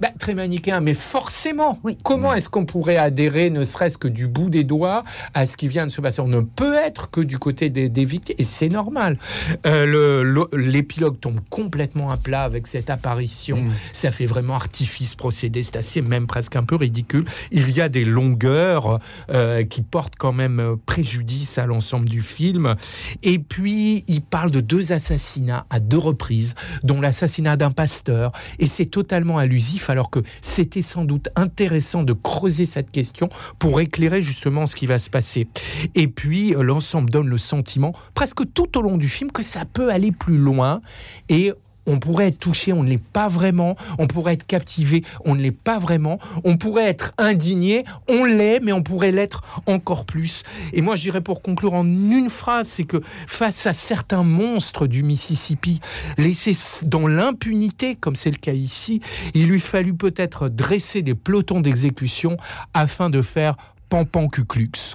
Bah, 0.00 0.08
très 0.18 0.34
manichéen, 0.34 0.80
mais 0.80 0.94
forcément. 0.94 1.78
Comment 2.02 2.34
est-ce 2.34 2.48
qu'on 2.48 2.64
pourrait 2.66 2.96
adhérer, 2.96 3.50
ne 3.50 3.64
serait-ce 3.64 3.98
que 3.98 4.08
du 4.08 4.26
bout 4.26 4.50
des 4.50 4.64
doigts, 4.64 5.04
à 5.34 5.46
ce 5.46 5.56
qui 5.56 5.68
vient 5.68 5.86
de 5.86 5.90
se 5.92 6.00
passer? 6.00 6.20
On 6.20 6.28
ne 6.28 6.40
peut 6.40 6.74
être 6.74 7.10
que 7.10 7.20
du 7.20 7.38
côté 7.38 7.70
des, 7.70 7.88
des 7.88 8.04
victimes, 8.04 8.36
et 8.38 8.44
c'est 8.44 8.68
normal. 8.68 9.18
Euh, 9.66 10.46
L'épilogue 10.52 11.18
tombe 11.20 11.40
complètement 11.50 12.10
à 12.10 12.16
plat 12.16 12.42
avec 12.42 12.66
cette 12.66 12.90
apparition. 12.90 13.58
Ça 13.92 14.10
fait 14.10 14.26
vraiment 14.26 14.54
artifice 14.54 15.14
procédé. 15.14 15.62
C'est 15.62 15.76
assez 15.76 16.02
même 16.02 16.26
presque 16.26 16.56
un 16.56 16.64
peu 16.64 16.76
ridicule. 16.76 17.24
Il 17.50 17.70
y 17.70 17.80
a 17.80 17.88
des 17.88 18.04
longueurs 18.04 19.00
euh, 19.30 19.64
qui 19.64 19.82
portent 19.82 20.14
quand 20.18 20.32
même 20.32 20.60
euh, 20.60 20.76
préjudice 20.86 21.58
à 21.58 21.66
l'ensemble 21.66 22.08
du 22.08 22.22
film. 22.22 22.76
Et 23.22 23.38
puis, 23.38 24.04
il 24.08 24.22
parle 24.22 24.50
de 24.50 24.55
deux 24.60 24.92
assassinats 24.92 25.66
à 25.70 25.80
deux 25.80 25.98
reprises, 25.98 26.54
dont 26.82 27.00
l'assassinat 27.00 27.56
d'un 27.56 27.70
pasteur. 27.70 28.32
Et 28.58 28.66
c'est 28.66 28.86
totalement 28.86 29.38
allusif, 29.38 29.90
alors 29.90 30.10
que 30.10 30.20
c'était 30.40 30.82
sans 30.82 31.04
doute 31.04 31.28
intéressant 31.36 32.02
de 32.02 32.12
creuser 32.12 32.66
cette 32.66 32.90
question 32.90 33.28
pour 33.58 33.80
éclairer 33.80 34.22
justement 34.22 34.66
ce 34.66 34.76
qui 34.76 34.86
va 34.86 34.98
se 34.98 35.10
passer. 35.10 35.48
Et 35.94 36.08
puis, 36.08 36.54
euh, 36.54 36.62
l'ensemble 36.62 37.10
donne 37.10 37.28
le 37.28 37.38
sentiment, 37.38 37.92
presque 38.14 38.52
tout 38.52 38.78
au 38.78 38.82
long 38.82 38.96
du 38.96 39.08
film, 39.08 39.30
que 39.32 39.42
ça 39.42 39.64
peut 39.64 39.90
aller 39.90 40.12
plus 40.12 40.38
loin. 40.38 40.80
Et 41.28 41.52
on 41.86 41.98
pourrait 41.98 42.28
être 42.28 42.38
touché, 42.38 42.72
on 42.72 42.82
ne 42.82 42.88
l'est 42.88 43.02
pas 43.02 43.28
vraiment. 43.28 43.76
On 43.98 44.06
pourrait 44.06 44.34
être 44.34 44.46
captivé, 44.46 45.04
on 45.24 45.34
ne 45.34 45.42
l'est 45.42 45.50
pas 45.52 45.78
vraiment. 45.78 46.18
On 46.44 46.56
pourrait 46.56 46.86
être 46.86 47.12
indigné, 47.18 47.84
on 48.08 48.24
l'est, 48.24 48.60
mais 48.60 48.72
on 48.72 48.82
pourrait 48.82 49.12
l'être 49.12 49.42
encore 49.66 50.04
plus. 50.04 50.42
Et 50.72 50.82
moi, 50.82 50.96
j'irais 50.96 51.20
pour 51.20 51.42
conclure 51.42 51.74
en 51.74 51.86
une 51.86 52.30
phrase, 52.30 52.68
c'est 52.68 52.84
que 52.84 53.00
face 53.26 53.66
à 53.66 53.72
certains 53.72 54.22
monstres 54.22 54.86
du 54.86 55.02
Mississippi, 55.02 55.80
laissés 56.18 56.56
dans 56.82 57.06
l'impunité, 57.06 57.94
comme 57.94 58.16
c'est 58.16 58.30
le 58.30 58.36
cas 58.36 58.52
ici, 58.52 59.00
il 59.34 59.46
lui 59.46 59.60
fallut 59.60 59.94
peut-être 59.94 60.48
dresser 60.48 61.02
des 61.02 61.14
pelotons 61.14 61.60
d'exécution 61.60 62.36
afin 62.74 63.10
de 63.10 63.22
faire 63.22 63.56
pampan 63.88 64.28
cuclux. 64.28 64.94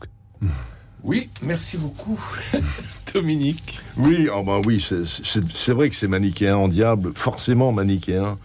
Oui, 1.03 1.29
merci 1.41 1.77
beaucoup, 1.77 2.19
Dominique. 3.13 3.79
Oui, 3.97 4.27
oh 4.33 4.43
ben 4.43 4.61
oui, 4.65 4.83
c'est 4.83 5.73
vrai 5.73 5.89
que 5.89 5.95
c'est 5.95 6.07
manichéen 6.07 6.55
en 6.55 6.67
diable, 6.67 7.11
forcément 7.15 7.71
manichéen. 7.71 8.37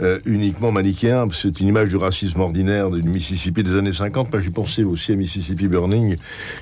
Euh, 0.00 0.18
uniquement 0.26 0.72
manichéen. 0.72 1.28
C'est 1.32 1.60
une 1.60 1.68
image 1.68 1.88
du 1.88 1.96
racisme 1.96 2.40
ordinaire 2.40 2.90
du 2.90 3.02
Mississippi 3.02 3.62
des 3.62 3.76
années 3.76 3.92
50. 3.92 4.32
Moi, 4.32 4.42
j'ai 4.42 4.50
pensé 4.50 4.82
aussi 4.82 5.12
à 5.12 5.16
Mississippi 5.16 5.68
Burning, 5.68 6.16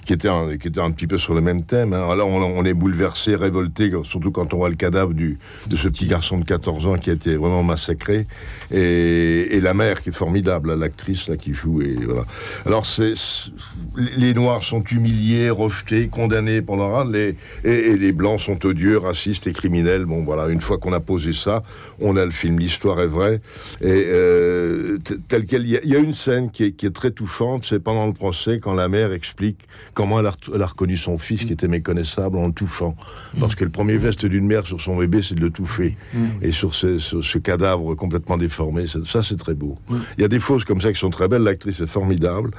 qui 0.04 0.12
était 0.12 0.28
un, 0.28 0.56
qui 0.58 0.68
était 0.68 0.80
un 0.80 0.90
petit 0.90 1.06
peu 1.06 1.16
sur 1.16 1.34
le 1.34 1.40
même 1.40 1.62
thème. 1.62 1.94
Hein. 1.94 2.08
Alors, 2.10 2.28
on, 2.28 2.64
est 2.64 2.74
bouleversé, 2.74 3.34
révolté, 3.34 3.90
surtout 4.04 4.30
quand 4.30 4.52
on 4.52 4.58
voit 4.58 4.68
le 4.68 4.74
cadavre 4.74 5.14
du, 5.14 5.38
de 5.66 5.76
ce 5.76 5.88
petit 5.88 6.06
garçon 6.06 6.38
de 6.38 6.44
14 6.44 6.86
ans 6.86 6.96
qui 6.96 7.10
a 7.10 7.14
été 7.14 7.36
vraiment 7.36 7.62
massacré. 7.62 8.26
Et, 8.70 9.60
la 9.62 9.74
mère 9.74 10.02
qui 10.02 10.08
est 10.08 10.12
formidable, 10.12 10.74
l'actrice 10.74 11.28
là 11.28 11.36
qui 11.36 11.54
joue. 11.54 11.82
Et 11.82 11.94
voilà. 11.94 12.24
Alors, 12.66 12.84
c'est 12.84 13.14
les 14.16 14.34
Noirs 14.34 14.64
sont 14.64 14.82
humiliés, 14.82 15.50
rejetés, 15.50 16.08
condamnés 16.08 16.62
pour 16.62 16.76
leur 16.76 17.04
les, 17.04 17.36
et, 17.64 17.70
et, 17.70 17.96
les 17.96 18.12
Blancs 18.12 18.40
sont 18.40 18.66
odieux, 18.66 18.98
racistes 18.98 19.46
et 19.46 19.52
criminels. 19.52 20.04
Bon, 20.04 20.24
voilà, 20.24 20.48
une 20.48 20.60
fois 20.60 20.78
qu'on 20.78 20.92
a 20.92 21.00
posé 21.00 21.32
ça, 21.32 21.62
on 22.00 22.16
a 22.16 22.24
le 22.24 22.30
film, 22.30 22.58
l'histoire 22.58 23.00
est 23.00 23.06
vraie. 23.06 23.21
Et 23.30 23.40
euh, 23.82 24.98
tel 25.28 25.46
quel, 25.46 25.66
il 25.66 25.80
y, 25.84 25.96
a 25.96 25.98
une 25.98 26.14
scène 26.14 26.50
qui 26.50 26.64
est, 26.64 26.72
qui 26.72 26.86
est 26.86 26.94
très 26.94 27.10
touchante, 27.10 27.64
c'est 27.68 27.80
pendant 27.80 28.06
le 28.06 28.12
procès, 28.12 28.58
quand 28.60 28.74
la 28.74 28.88
mère 28.88 29.12
explique 29.12 29.58
comment 29.94 30.20
elle 30.20 30.26
a, 30.26 30.34
elle 30.54 30.62
a, 30.62 30.66
reconnu 30.66 30.96
son 30.96 31.18
fils 31.18 31.44
qui 31.44 31.52
était 31.52 31.68
méconnaissable 31.68 32.36
en 32.38 32.46
le 32.46 32.52
touchant. 32.52 32.96
Parce 33.40 33.54
que 33.54 33.64
le 33.64 33.70
premier 33.70 34.00
geste 34.00 34.26
d'une 34.26 34.46
mère 34.46 34.66
sur 34.66 34.80
son 34.80 34.96
bébé, 34.96 35.20
c'est 35.22 35.34
de 35.34 35.40
le 35.40 35.50
touffer. 35.50 35.96
Et 36.42 36.52
sur 36.52 36.74
ce, 36.74 36.98
sur 36.98 37.24
ce, 37.24 37.38
cadavre 37.38 37.94
complètement 37.94 38.36
déformé, 38.36 38.84
ça 38.86 39.22
c'est 39.22 39.36
très 39.36 39.54
beau. 39.54 39.78
Il 40.16 40.22
y 40.22 40.24
a 40.24 40.28
des 40.28 40.40
choses 40.40 40.64
comme 40.64 40.80
ça 40.80 40.92
qui 40.92 41.00
sont 41.00 41.10
très 41.10 41.28
belles, 41.28 41.42
l'actrice 41.42 41.80
est 41.80 41.86
formidable. 41.86 42.50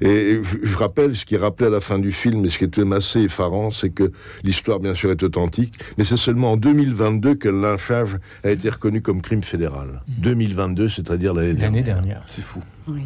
Et 0.00 0.40
je 0.62 0.76
rappelle 0.76 1.16
ce 1.16 1.24
qui 1.24 1.34
est 1.34 1.38
rappelé 1.38 1.68
à 1.68 1.70
la 1.70 1.80
fin 1.80 1.98
du 1.98 2.12
film, 2.12 2.44
et 2.44 2.48
ce 2.48 2.58
qui 2.58 2.64
est 2.64 2.78
même 2.78 2.92
assez 2.92 3.20
effarant, 3.20 3.70
c'est 3.70 3.90
que 3.90 4.12
l'histoire, 4.42 4.78
bien 4.80 4.94
sûr, 4.94 5.10
est 5.10 5.22
authentique, 5.22 5.78
mais 5.98 6.04
c'est 6.04 6.16
seulement 6.16 6.52
en 6.52 6.56
2022 6.56 7.34
que 7.34 7.48
le 7.48 7.60
lynchage 7.60 8.18
a 8.44 8.50
été 8.50 8.68
reconnu 8.68 9.02
comme 9.02 9.22
crime 9.22 9.42
fédéral. 9.42 10.02
2022, 10.08 10.88
c'est-à-dire 10.88 11.34
l'année 11.34 11.54
dernière. 11.54 11.84
dernière. 11.84 12.22
C'est 12.28 12.42
fou. 12.42 12.60
Oui. 12.88 13.02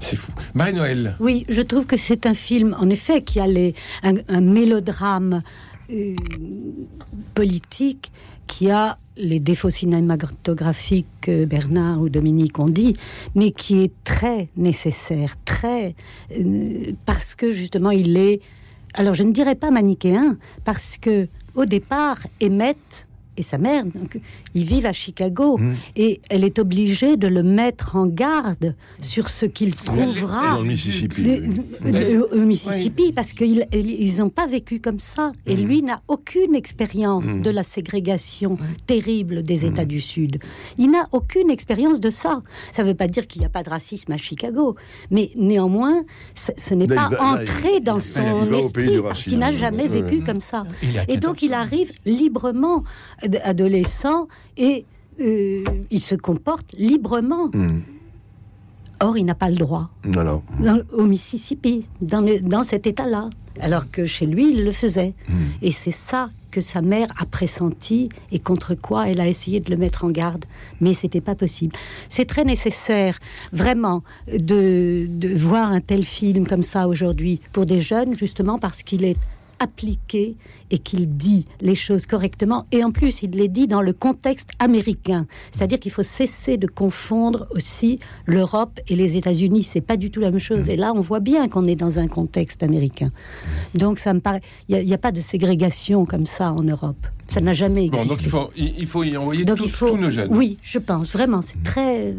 C'est 0.00 0.16
fou. 0.16 0.32
Marie-Noël. 0.54 1.14
Oui, 1.20 1.44
je 1.48 1.62
trouve 1.62 1.86
que 1.86 1.96
c'est 1.96 2.26
un 2.26 2.34
film, 2.34 2.76
en 2.78 2.88
effet, 2.88 3.22
qui 3.22 3.40
a 3.40 3.46
les, 3.46 3.74
un, 4.02 4.14
un 4.28 4.40
mélodrame 4.40 5.42
euh, 5.90 6.14
politique 7.34 8.12
qui 8.46 8.70
a 8.70 8.96
les 9.16 9.40
défauts 9.40 9.70
cinématographiques 9.70 11.06
que 11.20 11.44
Bernard 11.44 12.00
ou 12.00 12.08
Dominique 12.08 12.58
ont 12.58 12.68
dit, 12.68 12.96
mais 13.34 13.50
qui 13.50 13.82
est 13.82 13.92
très 14.04 14.48
nécessaire, 14.56 15.34
très 15.44 15.94
euh, 16.36 16.92
parce 17.04 17.34
que 17.34 17.52
justement 17.52 17.90
il 17.90 18.16
est. 18.16 18.40
Alors 18.94 19.14
je 19.14 19.22
ne 19.22 19.32
dirais 19.32 19.54
pas 19.54 19.70
manichéen, 19.70 20.38
parce 20.64 20.96
que 20.98 21.28
au 21.54 21.66
départ, 21.66 22.18
Emmett 22.42 23.06
et 23.38 23.42
sa 23.42 23.58
mère, 23.58 23.84
donc, 23.84 24.20
ils 24.54 24.64
vivent 24.64 24.86
à 24.86 24.92
Chicago 24.92 25.56
Mmh. 25.58 25.74
et 25.96 26.20
elle 26.30 26.44
est 26.44 26.58
obligée 26.58 27.16
de 27.16 27.26
le 27.28 27.42
mettre 27.42 27.96
en 27.96 28.06
garde 28.06 28.74
sur 29.00 29.28
ce 29.28 29.46
qu'il 29.46 29.74
trouvera 29.74 30.56
Dans 30.56 30.62
le 30.62 30.68
Mississippi. 30.68 31.22
des- 31.22 31.40
oui. 31.40 31.92
de- 31.92 32.28
au 32.40 32.44
Mississippi 32.44 33.12
parce 33.12 33.32
qu'ils 33.32 33.66
ils 33.72 34.18
n'ont 34.18 34.28
pas 34.30 34.46
vécu 34.46 34.80
comme 34.80 34.98
ça 34.98 35.32
et 35.46 35.56
lui 35.56 35.82
n'a 35.82 36.00
aucune 36.08 36.54
expérience 36.54 37.24
Mhm. 37.26 37.42
de 37.42 37.50
la 37.50 37.62
ségrégation 37.62 38.58
terrible 38.86 39.42
des 39.42 39.66
États 39.66 39.84
du 39.84 40.00
Sud. 40.00 40.38
Il 40.78 40.90
n'a 40.90 41.08
aucune 41.12 41.50
expérience 41.50 42.00
de 42.00 42.10
ça. 42.10 42.40
Ça 42.72 42.82
ne 42.82 42.88
veut 42.88 42.94
pas 42.94 43.08
dire 43.08 43.26
qu'il 43.26 43.40
n'y 43.40 43.46
a 43.46 43.50
pas 43.50 43.62
de 43.62 43.70
racisme 43.70 44.12
à 44.12 44.16
Chicago, 44.18 44.76
mais 45.10 45.30
néanmoins, 45.36 46.02
ce, 46.34 46.52
ce 46.56 46.74
n'est 46.74 46.86
pas 46.86 47.08
va- 47.08 47.22
entré 47.34 47.80
dans 47.80 47.98
il- 47.98 48.00
son 48.02 48.44
il 48.46 48.54
au 48.54 48.58
esprit 48.58 48.90
du 48.92 49.02
parce 49.02 49.22
qu'il 49.22 49.38
n'a 49.38 49.52
jamais 49.52 49.88
vécu 49.88 50.22
comme 50.24 50.40
ça. 50.40 50.64
Et 51.08 51.16
donc 51.16 51.36
14 51.36 51.42
il 51.42 51.54
arrive 51.54 51.92
librement, 52.06 52.84
adolescent, 53.36 54.28
et 54.56 54.84
euh, 55.20 55.62
il 55.90 56.00
se 56.00 56.14
comporte 56.14 56.72
librement. 56.78 57.48
Mmh. 57.54 57.80
Or, 59.00 59.16
il 59.16 59.24
n'a 59.24 59.34
pas 59.36 59.48
le 59.48 59.56
droit 59.56 59.90
Non, 60.04 60.24
non. 60.24 60.42
dans- 60.60 60.82
au 60.92 61.04
Mississippi, 61.04 61.86
dans, 62.00 62.20
le- 62.20 62.40
dans 62.40 62.64
cet 62.64 62.86
état-là, 62.86 63.30
alors 63.60 63.90
que 63.90 64.06
chez 64.06 64.26
lui, 64.26 64.50
il 64.52 64.64
le 64.64 64.72
faisait. 64.72 65.14
Et 65.62 65.70
c'est 65.72 65.92
ça 65.92 66.30
que 66.50 66.60
sa 66.60 66.80
mère 66.80 67.06
a 67.20 67.26
pressenti 67.26 68.08
et 68.32 68.38
contre 68.40 68.74
quoi 68.74 69.08
elle 69.08 69.20
a 69.20 69.28
essayé 69.28 69.60
de 69.60 69.70
le 69.70 69.76
mettre 69.76 70.04
en 70.04 70.10
garde, 70.10 70.44
mais 70.80 70.94
c'était 70.94 71.20
pas 71.20 71.34
possible. 71.36 71.74
C'est 72.08 72.24
très 72.24 72.42
nécessaire, 72.44 73.18
vraiment, 73.52 74.02
de, 74.32 75.06
de 75.08 75.28
voir 75.34 75.70
un 75.70 75.80
tel 75.80 76.04
film 76.04 76.46
comme 76.46 76.62
ça 76.62 76.88
aujourd'hui 76.88 77.40
pour 77.52 77.66
des 77.66 77.80
jeunes, 77.80 78.16
justement 78.16 78.56
parce 78.58 78.82
qu'il 78.82 79.04
est 79.04 79.16
appliqué 79.60 80.36
et 80.70 80.78
qu'il 80.78 81.08
dit 81.16 81.46
les 81.60 81.74
choses 81.74 82.06
correctement. 82.06 82.66
Et 82.72 82.84
en 82.84 82.90
plus, 82.90 83.22
il 83.22 83.30
les 83.30 83.48
dit 83.48 83.66
dans 83.66 83.82
le 83.82 83.92
contexte 83.92 84.50
américain. 84.58 85.26
C'est-à-dire 85.52 85.78
qu'il 85.80 85.92
faut 85.92 86.02
cesser 86.02 86.56
de 86.56 86.66
confondre 86.66 87.46
aussi 87.50 87.98
l'Europe 88.26 88.80
et 88.88 88.96
les 88.96 89.16
États-Unis. 89.16 89.64
C'est 89.64 89.80
pas 89.80 89.96
du 89.96 90.10
tout 90.10 90.20
la 90.20 90.30
même 90.30 90.40
chose. 90.40 90.68
Et 90.68 90.76
là, 90.76 90.92
on 90.94 91.00
voit 91.00 91.20
bien 91.20 91.48
qu'on 91.48 91.64
est 91.64 91.76
dans 91.76 91.98
un 91.98 92.08
contexte 92.08 92.62
américain. 92.62 93.10
Donc, 93.74 93.98
ça 93.98 94.12
me 94.14 94.20
paraît. 94.20 94.40
Il 94.68 94.76
n'y 94.84 94.94
a, 94.94 94.98
pas 94.98 95.12
de 95.12 95.20
ségrégation 95.20 96.04
comme 96.06 96.26
ça 96.26 96.52
en 96.52 96.62
Europe. 96.62 97.06
Ça 97.28 97.40
n'a 97.40 97.52
jamais 97.52 97.88
Bon, 97.88 98.02
existé. 98.02 98.08
donc 98.08 98.22
il 98.22 98.28
faut, 98.30 98.50
il 98.56 98.74
il 98.78 98.86
faut 98.86 99.02
y 99.04 99.16
envoyer 99.16 99.44
Donc, 99.44 99.58
tous- 99.58 99.64
il 99.64 99.70
faut- 99.70 99.88
tous 99.90 99.96
nos 99.98 100.10
jeunes. 100.10 100.28
Oui, 100.34 100.56
je 100.62 100.78
pense 100.78 101.08
vraiment. 101.10 101.42
C'est 101.42 101.62
très. 101.62 102.14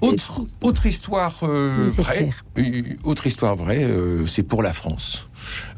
Autre, 0.00 0.40
autre 0.60 0.86
histoire 0.86 1.38
euh, 1.44 1.76
vraie, 1.96 2.30
euh, 2.58 2.82
autre 3.04 3.26
histoire 3.26 3.54
vraie, 3.56 3.84
euh, 3.84 4.26
c'est 4.26 4.42
pour 4.42 4.62
la 4.62 4.72
France. 4.72 5.28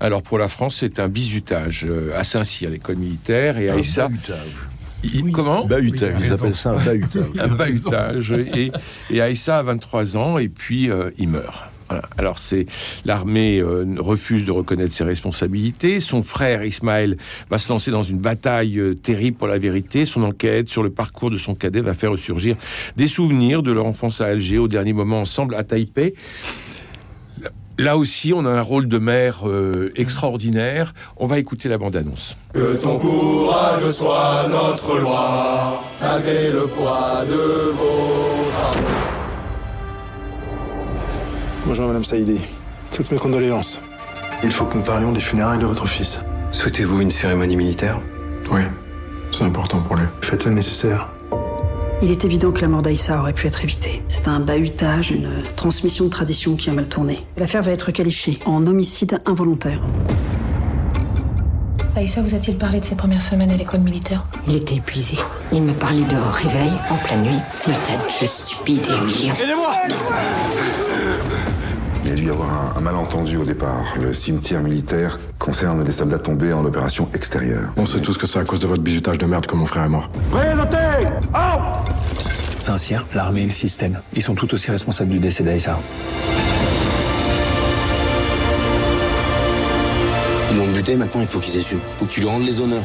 Alors 0.00 0.22
pour 0.22 0.38
la 0.38 0.48
France, 0.48 0.76
c'est 0.80 0.98
un 0.98 1.08
bizutage 1.08 1.84
euh, 1.88 2.09
à 2.16 2.24
Saint-Cyr, 2.24 2.70
l'école 2.70 2.96
militaire, 2.96 3.58
et 3.58 3.68
à 3.70 3.76
Issa. 3.78 4.08
Il- 5.02 5.32
Comment? 5.32 5.64
Bahutage, 5.64 6.14
ils 6.22 6.32
appellent 6.32 6.54
ça 6.54 6.72
un 6.72 6.84
bahutage. 6.84 7.24
un 7.38 7.48
bahutage. 7.48 8.32
Et, 8.32 8.70
et 9.10 9.20
Aïssa 9.22 9.58
a 9.58 9.62
23 9.62 10.16
ans 10.18 10.36
et 10.36 10.48
puis 10.50 10.90
euh, 10.90 11.10
il 11.16 11.28
meurt. 11.30 11.64
Voilà. 11.88 12.04
Alors 12.18 12.38
c'est 12.38 12.66
l'armée 13.06 13.58
euh, 13.60 13.84
refuse 13.98 14.44
de 14.44 14.52
reconnaître 14.52 14.92
ses 14.92 15.04
responsabilités. 15.04 16.00
Son 16.00 16.20
frère 16.20 16.64
Ismaël 16.66 17.16
va 17.50 17.56
se 17.56 17.70
lancer 17.72 17.90
dans 17.90 18.02
une 18.02 18.18
bataille 18.18 18.78
euh, 18.78 18.94
terrible 18.94 19.38
pour 19.38 19.48
la 19.48 19.56
vérité. 19.56 20.04
Son 20.04 20.22
enquête 20.22 20.68
sur 20.68 20.82
le 20.82 20.90
parcours 20.90 21.30
de 21.30 21.38
son 21.38 21.54
cadet 21.54 21.80
va 21.80 21.94
faire 21.94 22.10
ressurgir 22.10 22.56
des 22.98 23.06
souvenirs 23.06 23.62
de 23.62 23.72
leur 23.72 23.86
enfance 23.86 24.20
à 24.20 24.26
Alger 24.26 24.58
au 24.58 24.68
dernier 24.68 24.92
moment 24.92 25.22
ensemble 25.22 25.54
à 25.54 25.64
Taipei. 25.64 26.14
Là 27.80 27.96
aussi, 27.96 28.34
on 28.34 28.44
a 28.44 28.50
un 28.50 28.60
rôle 28.60 28.88
de 28.88 28.98
mère 28.98 29.48
euh, 29.48 29.90
extraordinaire. 29.96 30.92
On 31.16 31.26
va 31.26 31.38
écouter 31.38 31.66
la 31.70 31.78
bande-annonce. 31.78 32.36
Que 32.52 32.74
ton 32.74 32.98
courage 32.98 33.90
soit 33.92 34.46
notre 34.50 34.98
loi, 34.98 35.82
malgré 35.98 36.50
le 36.52 36.66
poids 36.66 37.24
de 37.26 37.70
vos 37.72 38.50
drapeaux. 38.52 38.84
Bonjour 41.64 41.86
Madame 41.86 42.04
Saïdi. 42.04 42.42
Toutes 42.92 43.10
mes 43.12 43.18
condoléances. 43.18 43.80
Il 44.44 44.52
faut 44.52 44.66
que 44.66 44.76
nous 44.76 44.84
parlions 44.84 45.12
des 45.12 45.20
funérailles 45.20 45.58
de 45.58 45.64
votre 45.64 45.88
fils. 45.88 46.22
Souhaitez-vous 46.52 47.00
une 47.00 47.10
cérémonie 47.10 47.56
militaire? 47.56 47.98
Oui, 48.52 48.60
c'est 49.32 49.44
important 49.44 49.80
pour 49.80 49.96
lui. 49.96 50.04
Faites 50.20 50.44
le 50.44 50.50
nécessaire. 50.50 51.08
Il 52.02 52.10
est 52.10 52.24
évident 52.24 52.50
que 52.50 52.62
la 52.62 52.68
mort 52.68 52.80
d'Aïssa 52.80 53.20
aurait 53.20 53.34
pu 53.34 53.46
être 53.46 53.62
évitée. 53.62 54.02
C'est 54.08 54.26
un 54.26 54.40
bahutage, 54.40 55.10
une 55.10 55.42
transmission 55.54 56.06
de 56.06 56.10
tradition 56.10 56.56
qui 56.56 56.70
a 56.70 56.72
mal 56.72 56.88
tourné. 56.88 57.26
L'affaire 57.36 57.62
va 57.62 57.72
être 57.72 57.90
qualifiée 57.92 58.38
en 58.46 58.66
homicide 58.66 59.18
involontaire. 59.26 59.80
Aïssa 61.94 62.22
vous 62.22 62.34
a-t-il 62.34 62.56
parlé 62.56 62.80
de 62.80 62.86
ses 62.86 62.94
premières 62.94 63.20
semaines 63.20 63.50
à 63.50 63.56
l'école 63.56 63.80
militaire? 63.80 64.24
Il 64.48 64.56
était 64.56 64.76
épuisé. 64.76 65.18
Il 65.52 65.62
me 65.62 65.72
parlait 65.74 66.04
de 66.04 66.16
réveil 66.32 66.72
en 66.90 66.96
pleine 66.96 67.22
nuit. 67.22 67.40
Me 67.66 67.72
tête 67.84 68.00
juste 68.18 68.46
stupide 68.46 68.80
et 68.88 68.96
humiliant. 68.96 69.34
Il 72.02 72.08
y 72.08 72.12
a 72.12 72.16
dû 72.16 72.24
y 72.24 72.30
avoir 72.30 72.48
un, 72.48 72.78
un 72.78 72.80
malentendu 72.80 73.36
au 73.36 73.44
départ. 73.44 73.84
Le 74.00 74.14
cimetière 74.14 74.62
militaire 74.62 75.20
concerne 75.38 75.84
les 75.84 75.92
soldats 75.92 76.18
tombés 76.18 76.52
en 76.52 76.64
opération 76.64 77.08
extérieure. 77.12 77.72
On 77.76 77.84
sait 77.84 78.00
tous 78.00 78.16
que 78.16 78.26
c'est 78.26 78.38
à 78.38 78.44
cause 78.44 78.60
de 78.60 78.66
votre 78.66 78.82
bizutage 78.82 79.18
de 79.18 79.26
merde 79.26 79.46
que 79.46 79.54
mon 79.54 79.66
frère 79.66 79.84
est 79.84 79.88
mort. 79.90 80.08
Présentez 80.30 80.78
Saint-Cyr, 82.58 83.06
l'armée 83.14 83.42
et 83.42 83.46
le 83.46 83.50
système. 83.50 84.00
Ils 84.14 84.22
sont 84.22 84.34
tout 84.34 84.52
aussi 84.54 84.70
responsables 84.70 85.10
du 85.10 85.18
décès 85.18 85.42
d'Aïssa. 85.42 85.78
Ils 90.50 90.56
l'ont 90.56 90.66
buté, 90.66 90.96
maintenant 90.96 91.20
il 91.20 91.26
faut 91.26 91.40
qu'ils 91.40 91.58
assument. 91.58 91.80
Faut 91.98 92.04
qu'ils 92.04 92.22
lui 92.22 92.30
rendent 92.30 92.44
les 92.44 92.60
honneurs. 92.60 92.82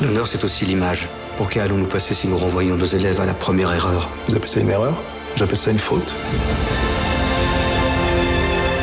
L'honneur, 0.00 0.26
c'est 0.26 0.42
aussi 0.44 0.64
l'image. 0.64 1.08
Pour 1.36 1.50
qui 1.50 1.60
allons-nous 1.60 1.86
passer 1.86 2.14
si 2.14 2.28
nous 2.28 2.38
renvoyons 2.38 2.76
nos 2.76 2.86
élèves 2.86 3.20
à 3.20 3.26
la 3.26 3.34
première 3.34 3.72
erreur? 3.72 4.08
Vous 4.28 4.34
appelez 4.34 4.48
ça 4.48 4.60
une 4.60 4.70
erreur? 4.70 4.94
J'appelle 5.36 5.58
ça 5.58 5.70
une 5.70 5.78
faute? 5.78 6.14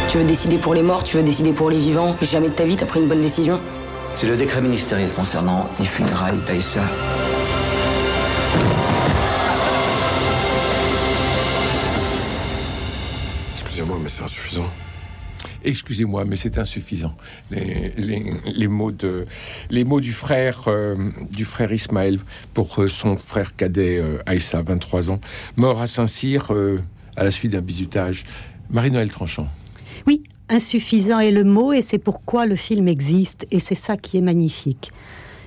Tu 0.10 0.20
veux 0.20 0.26
décider 0.26 0.58
pour 0.58 0.76
les 0.76 0.84
morts, 0.84 1.04
tu 1.04 1.18
veux 1.18 1.24
décider 1.24 1.54
pour 1.54 1.72
les 1.72 1.80
vivants. 1.80 2.16
Jamais 2.22 2.50
de 2.50 2.54
ta 2.54 2.66
vie, 2.66 2.78
t'as 2.78 2.86
pris 2.86 3.00
une 3.00 3.08
bonne 3.08 3.22
décision. 3.22 3.60
C'est 4.14 4.28
le 4.28 4.36
décret 4.38 4.62
ministériel 4.62 5.10
concernant 5.10 5.68
les 5.80 5.88
funérailles 5.88 6.38
d'Aïssa. 6.46 6.82
Excusez-moi, 13.98 14.00
mais 14.02 14.10
c'est 14.10 14.24
insuffisant. 14.24 14.70
Excusez-moi, 15.66 16.26
mais 16.26 16.36
c'est 16.36 16.58
insuffisant. 16.58 17.16
Les, 17.52 17.94
les- 17.98 18.34
les 18.46 18.68
mots 18.68 18.92
de, 18.92 19.26
les 19.70 19.84
mots 19.84 20.00
du 20.02 20.12
frère, 20.12 20.64
euh, 20.68 20.96
du 21.32 21.46
frère 21.46 21.72
Ismaël 21.72 22.20
pour 22.54 22.82
euh, 22.82 22.88
son 22.88 23.18
frère 23.18 23.56
cadet 23.56 23.98
euh, 23.98 24.18
Aïssa, 24.26 24.62
23 24.62 25.12
ans, 25.12 25.20
mort 25.58 25.82
à 25.82 25.88
Saint-Cyr 25.88 26.52
euh, 26.54 26.80
à 27.16 27.24
la 27.24 27.32
suite 27.32 27.52
d'un 27.52 27.62
bizutage. 27.62 28.24
Marie-Noël 28.70 29.10
Tranchant. 29.12 29.48
Oui, 30.08 30.24
insuffisant 30.50 31.20
est 31.20 31.32
le 31.32 31.44
mot 31.44 31.74
et 31.74 31.82
c'est 31.82 31.98
pourquoi 32.00 32.46
le 32.46 32.56
film 32.56 32.88
existe 32.88 33.46
et 33.52 33.60
c'est 33.60 33.76
ça 33.76 33.98
qui 33.98 34.18
est 34.18 34.22
magnifique. 34.22 34.92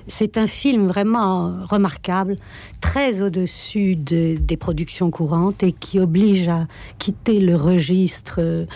C'est 0.08 0.38
un 0.38 0.46
film 0.46 0.86
vraiment 0.86 1.56
remarquable, 1.66 2.36
très 2.80 3.22
au-dessus 3.22 3.96
de- 3.96 4.36
des 4.36 4.56
productions 4.56 5.10
courantes 5.10 5.62
et 5.62 5.72
qui 5.72 5.98
oblige 5.98 6.46
à 6.48 6.66
quitter 6.98 7.40
le 7.40 7.56
registre 7.56 8.36
euh, 8.38 8.66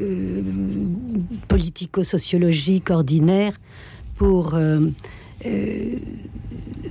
euh, 0.00 0.42
politico-sociologique 1.48 2.90
ordinaire 2.90 3.58
pour 4.16 4.54
euh, 4.54 4.80
euh, 5.46 5.94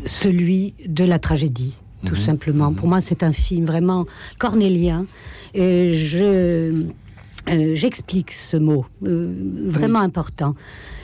celui 0.06 0.74
de 0.88 1.04
la 1.04 1.20
tragédie, 1.20 1.76
tout 2.06 2.16
Mhm. 2.16 2.22
simplement. 2.22 2.74
Pour 2.74 2.88
moi, 2.88 3.02
c'est 3.02 3.24
un 3.24 3.32
film 3.34 3.66
vraiment 3.66 4.06
cornélien. 4.38 5.06
Et 5.54 5.94
je 5.96 6.86
euh, 7.50 7.76
j'explique 7.76 8.32
ce 8.32 8.58
mot, 8.58 8.86
euh, 9.06 9.34
vraiment 9.66 10.00
important. 10.00 10.56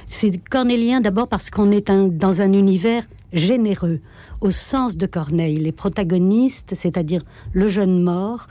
C'est 0.06 0.38
cornélien 0.48 1.02
d'abord 1.02 1.28
parce 1.28 1.50
qu'on 1.50 1.72
est 1.72 1.90
un- 1.90 2.08
dans 2.08 2.42
un 2.42 2.54
univers 2.54 3.04
généreux, 3.34 4.00
au 4.42 4.52
sens 4.52 4.98
de 4.98 5.06
Corneille. 5.08 5.58
Les 5.58 5.72
protagonistes, 5.72 6.74
c'est-à-dire 6.76 7.22
le 7.54 7.68
jeune 7.68 8.02
mort, 8.02 8.48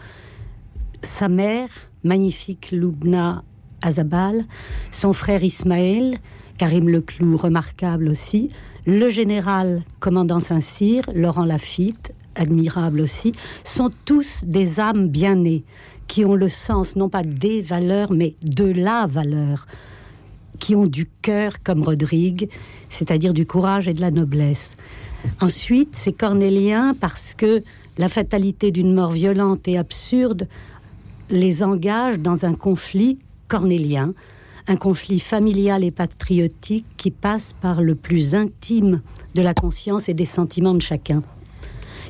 sa 1.02 1.28
mère, 1.28 1.68
magnifique 2.02 2.70
Loubna 2.72 3.44
Azabal, 3.82 4.44
son 4.90 5.12
frère 5.12 5.42
Ismaël, 5.44 6.16
Karim 6.58 6.88
Leclou, 6.88 7.36
remarquable 7.36 8.08
aussi, 8.08 8.50
le 8.86 9.08
général 9.08 9.82
commandant 10.00 10.40
Saint-Cyr, 10.40 11.02
Laurent 11.14 11.44
Lafitte, 11.44 12.12
admirable 12.34 13.00
aussi, 13.00 13.32
sont 13.64 13.90
tous 14.04 14.44
des 14.46 14.80
âmes 14.80 15.08
bien 15.08 15.36
nées, 15.36 15.64
qui 16.06 16.24
ont 16.24 16.34
le 16.34 16.48
sens 16.48 16.96
non 16.96 17.08
pas 17.08 17.22
des 17.22 17.62
valeurs, 17.62 18.12
mais 18.12 18.34
de 18.42 18.64
la 18.64 19.06
valeur, 19.06 19.66
qui 20.58 20.74
ont 20.76 20.86
du 20.86 21.06
cœur 21.22 21.54
comme 21.62 21.82
Rodrigue, 21.82 22.48
c'est-à-dire 22.90 23.34
du 23.34 23.46
courage 23.46 23.88
et 23.88 23.94
de 23.94 24.00
la 24.00 24.10
noblesse. 24.10 24.76
Ensuite, 25.40 25.96
c'est 25.96 26.12
cornélien 26.12 26.94
parce 27.00 27.34
que 27.34 27.62
la 27.96 28.08
fatalité 28.08 28.70
d'une 28.70 28.92
mort 28.94 29.12
violente 29.12 29.66
et 29.66 29.78
absurde 29.78 30.46
les 31.30 31.62
engage 31.62 32.18
dans 32.18 32.44
un 32.44 32.54
conflit 32.54 33.18
cornélien, 33.48 34.12
un 34.68 34.76
conflit 34.76 35.20
familial 35.20 35.84
et 35.84 35.90
patriotique 35.90 36.86
qui 36.96 37.10
passe 37.10 37.54
par 37.54 37.82
le 37.82 37.94
plus 37.94 38.34
intime 38.34 39.00
de 39.34 39.42
la 39.42 39.54
conscience 39.54 40.08
et 40.08 40.14
des 40.14 40.26
sentiments 40.26 40.74
de 40.74 40.82
chacun. 40.82 41.22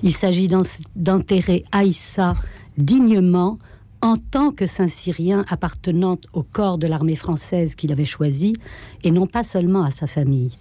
Il 0.02 0.14
s'agit 0.14 0.48
d'en- 0.48 0.62
d'enterrer 0.96 1.64
Aïssa 1.72 2.32
dignement 2.76 3.58
en 4.04 4.16
tant 4.16 4.50
que 4.50 4.66
Saint-Syrien 4.66 5.46
appartenant 5.48 6.18
au 6.34 6.42
corps 6.42 6.76
de 6.76 6.86
l'armée 6.86 7.16
française 7.16 7.74
qu'il 7.74 7.90
avait 7.90 8.04
choisi 8.04 8.52
et 9.02 9.10
non 9.10 9.26
pas 9.26 9.44
seulement 9.44 9.82
à 9.82 9.90
sa 9.90 10.06
famille. 10.06 10.58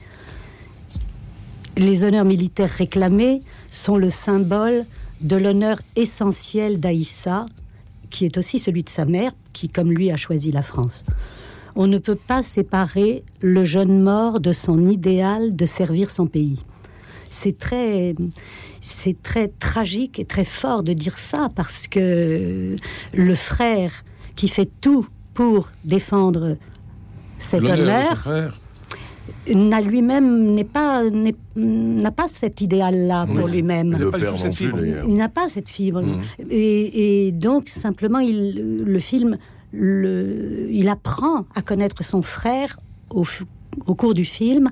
Les 1.75 2.05
honneurs 2.05 2.23
militaires 2.23 2.69
réclamés 2.69 3.41
sont 3.69 3.97
le 3.97 4.09
symbole 4.09 4.85
de 5.19 5.35
l'honneur 5.35 5.81
essentiel 5.97 6.79
d'Aïssa, 6.79 7.45
qui 8.09 8.23
est 8.23 8.37
aussi 8.37 8.59
celui 8.59 8.81
de 8.81 8.89
sa 8.89 9.03
mère, 9.03 9.33
qui, 9.51 9.67
comme 9.67 9.91
lui, 9.91 10.09
a 10.09 10.15
choisi 10.15 10.53
la 10.53 10.61
France. 10.61 11.03
On 11.75 11.87
ne 11.87 11.97
peut 11.97 12.15
pas 12.15 12.43
séparer 12.43 13.23
le 13.41 13.65
jeune 13.65 14.01
mort 14.01 14.39
de 14.39 14.53
son 14.53 14.85
idéal 14.85 15.53
de 15.53 15.65
servir 15.65 16.09
son 16.11 16.27
pays. 16.27 16.63
C'est 17.33 17.57
très, 17.57 18.13
c'est 18.79 19.19
très 19.23 19.47
tragique 19.47 20.19
et 20.19 20.25
très 20.25 20.43
fort 20.43 20.83
de 20.83 20.93
dire 20.93 21.17
ça 21.17 21.49
parce 21.55 21.87
que 21.87 22.75
le 23.13 23.35
frère 23.35 23.91
qui 24.35 24.47
fait 24.47 24.69
tout 24.81 25.07
pour 25.33 25.71
défendre 25.83 26.57
cet 27.39 27.63
honneur 27.63 28.51
n'a 29.53 29.81
lui-même 29.81 30.53
n'est 30.53 30.63
pas 30.63 31.01
n'a 31.55 32.11
pas 32.11 32.27
cet 32.27 32.61
idéal-là 32.61 33.25
pour 33.25 33.45
Oui. 33.45 33.51
lui-même. 33.53 33.93
Et 33.93 33.97
le 33.97 34.11
père 34.11 34.33
non 34.37 34.51
plus, 34.51 34.71
d'ailleurs. 34.73 35.05
Il 35.07 35.15
n'a 35.15 35.29
pas 35.29 35.49
cette 35.49 35.69
fibre. 35.69 36.01
Mhm. 36.03 36.21
Et, 36.51 37.27
et 37.27 37.31
donc, 37.31 37.69
simplement, 37.69 38.19
il, 38.19 38.83
le 38.85 38.99
film, 38.99 39.37
le, 39.71 40.67
il 40.71 40.87
apprend 40.87 41.45
à 41.55 41.61
connaître 41.61 42.03
son 42.03 42.21
frère 42.21 42.79
au 43.09 43.95
cours 43.95 44.13
du 44.13 44.25
film 44.25 44.69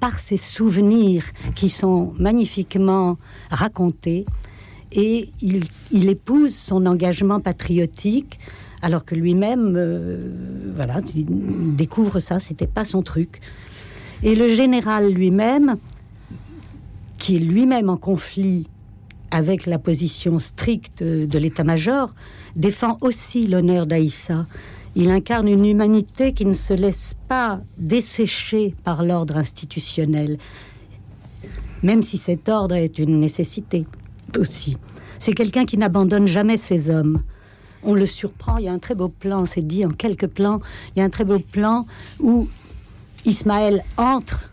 par 0.00 0.18
ses 0.18 0.36
souvenirs 0.36 1.24
qui 1.54 1.70
sont 1.70 2.12
magnifiquement 2.18 3.18
racontés. 3.50 4.24
Et 4.92 5.28
il, 5.42 5.64
il 5.90 6.08
épouse 6.08 6.54
son 6.54 6.86
engagement 6.86 7.40
patriotique, 7.40 8.38
alors 8.82 9.04
que 9.04 9.14
lui-même, 9.14 9.74
euh, 9.76 10.30
voilà, 10.74 11.00
il 11.14 11.74
découvre 11.76 12.20
ça, 12.20 12.38
c'était 12.38 12.66
pas 12.66 12.84
son 12.84 13.02
truc. 13.02 13.40
Et 14.22 14.34
le 14.34 14.48
général 14.48 15.12
lui-même, 15.12 15.76
qui 17.18 17.36
est 17.36 17.40
lui-même 17.40 17.90
en 17.90 17.96
conflit 17.96 18.68
avec 19.30 19.66
la 19.66 19.78
position 19.78 20.38
stricte 20.38 21.02
de 21.02 21.38
l'état-major, 21.38 22.14
défend 22.54 22.96
aussi 23.00 23.46
l'honneur 23.46 23.86
d'Aïssa. 23.86 24.46
Il 24.98 25.10
incarne 25.10 25.46
une 25.46 25.66
humanité 25.66 26.32
qui 26.32 26.46
ne 26.46 26.54
se 26.54 26.72
laisse 26.72 27.14
pas 27.28 27.60
dessécher 27.76 28.74
par 28.82 29.04
l'ordre 29.04 29.36
institutionnel, 29.36 30.38
même 31.82 32.02
si 32.02 32.16
cet 32.16 32.48
ordre 32.48 32.74
est 32.74 32.98
une 32.98 33.20
nécessité 33.20 33.86
aussi. 34.38 34.78
C'est 35.18 35.34
quelqu'un 35.34 35.66
qui 35.66 35.76
n'abandonne 35.76 36.26
jamais 36.26 36.56
ses 36.56 36.88
hommes. 36.88 37.22
On 37.82 37.92
le 37.92 38.06
surprend, 38.06 38.56
il 38.56 38.64
y 38.64 38.68
a 38.68 38.72
un 38.72 38.78
très 38.78 38.94
beau 38.94 39.08
plan, 39.08 39.44
c'est 39.44 39.66
dit 39.66 39.84
en 39.84 39.90
quelques 39.90 40.28
plans, 40.28 40.62
il 40.94 41.00
y 41.00 41.02
a 41.02 41.04
un 41.04 41.10
très 41.10 41.26
beau 41.26 41.40
plan 41.40 41.86
où 42.20 42.48
Ismaël 43.26 43.84
entre 43.98 44.50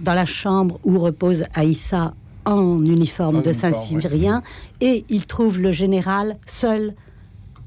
dans 0.00 0.14
la 0.14 0.24
chambre 0.24 0.80
où 0.84 0.98
repose 0.98 1.44
Aïssa 1.52 2.14
en 2.46 2.78
uniforme 2.78 3.36
En 3.36 3.40
de 3.42 3.52
Saint-Cyrien 3.52 4.42
et 4.80 5.04
il 5.10 5.26
trouve 5.26 5.60
le 5.60 5.70
général 5.70 6.38
seul 6.46 6.94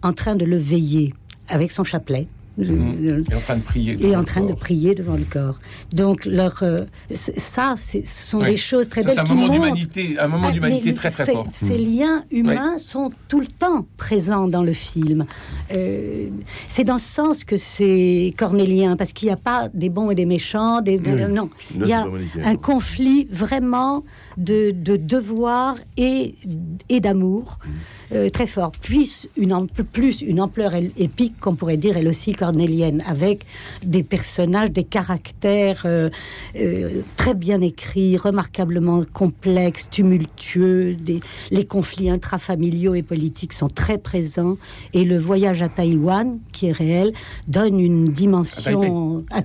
en 0.01 0.11
train 0.11 0.35
de 0.35 0.43
le 0.43 0.57
veiller 0.57 1.13
avec 1.49 1.71
son 1.71 1.83
chapelet. 1.83 2.27
Mhm. 2.57 3.25
Et 3.29 3.35
en 3.35 3.41
train 3.41 3.57
de 3.57 3.63
prier. 3.63 3.93
Et 3.93 3.97
devant 3.97 4.15
en 4.15 4.19
le 4.21 4.25
train 4.25 4.39
de 4.41 4.47
corps. 4.47 4.55
prier 4.55 4.95
devant 4.95 5.17
le 5.17 5.25
corps. 5.29 5.59
Donc, 5.93 6.23
leur, 6.25 6.63
euh, 6.63 6.85
ça, 7.11 7.75
ce 7.77 7.97
sont 8.05 8.41
des 8.41 8.55
choses 8.55 8.87
très 8.87 9.01
Ça, 9.01 9.09
belles 9.09 9.15
c'est 9.17 9.21
un 9.23 9.25
qui 9.25 9.33
moment 9.33 9.53
d'humanité- 9.53 10.15
un 10.17 10.27
moment 10.29 10.47
Ah, 10.49 10.53
d'humanité 10.53 10.93
très, 10.93 11.09
très 11.11 11.25
ces- 11.25 11.33
fort. 11.33 11.47
Ces 11.51 11.77
Mm. 11.77 11.97
liens 11.99 12.23
humains 12.31 12.77
sont 12.77 13.09
tout 13.27 13.41
le 13.41 13.47
temps 13.47 13.85
présents 13.97 14.47
dans 14.47 14.63
le 14.63 14.71
film. 14.71 15.25
Euh, 15.73 16.29
c'est 16.69 16.85
dans 16.85 16.97
ce 16.97 17.09
sens 17.13 17.43
que 17.43 17.57
c'est 17.57 18.33
cornélien, 18.37 18.95
parce 18.95 19.11
qu'il 19.11 19.27
n'y 19.27 19.33
a 19.33 19.37
pas 19.37 19.67
des 19.73 19.89
bons 19.89 20.09
et 20.11 20.15
des 20.15 20.25
méchants. 20.25 20.79
Des, 20.79 20.97
Oui. 20.97 21.23
non, 21.33 21.49
il 21.77 21.87
y 21.87 21.91
a 21.91 22.07
un 22.45 22.55
conflit 22.55 23.27
vraiment 23.29 24.05
de, 24.37 24.71
de 24.71 24.95
devoir 24.95 25.75
et, 25.97 26.35
et 26.87 27.01
d'amour 27.01 27.59
euh, 28.11 28.29
très 28.29 28.47
fort. 28.47 28.71
Plus 28.71 29.27
une, 29.37 29.67
plus 29.91 30.21
une 30.21 30.41
ampleur 30.41 30.73
épique, 30.97 31.39
qu'on 31.39 31.55
pourrait 31.55 31.77
dire, 31.77 31.97
elle 31.97 32.07
aussi 32.07 32.33
cornélienne, 32.33 33.03
avec 33.07 33.45
des 33.83 34.03
personnages, 34.03 34.71
des 34.71 34.83
caractères 34.83 35.83
euh, 35.85 36.09
euh, 36.57 37.01
très 37.15 37.33
bien 37.33 37.61
écrits, 37.61 38.17
remarquablement 38.17 39.03
complexes, 39.13 39.89
tumultueux. 39.89 40.95
Des, 40.95 41.19
les 41.51 41.65
conflits 41.65 42.09
intrafamiliaux 42.09 42.95
et 42.95 43.03
politiques 43.03 43.53
sont 43.53 43.67
très 43.67 43.97
présents. 43.97 44.57
Et 44.93 45.03
le 45.03 45.17
voyage 45.17 45.61
à 45.61 45.69
Taïwan, 45.69 46.39
qui 46.51 46.67
est 46.67 46.71
réel, 46.71 47.13
donne 47.47 47.79
une 47.79 48.05
dimension... 48.05 49.23
à 49.31 49.41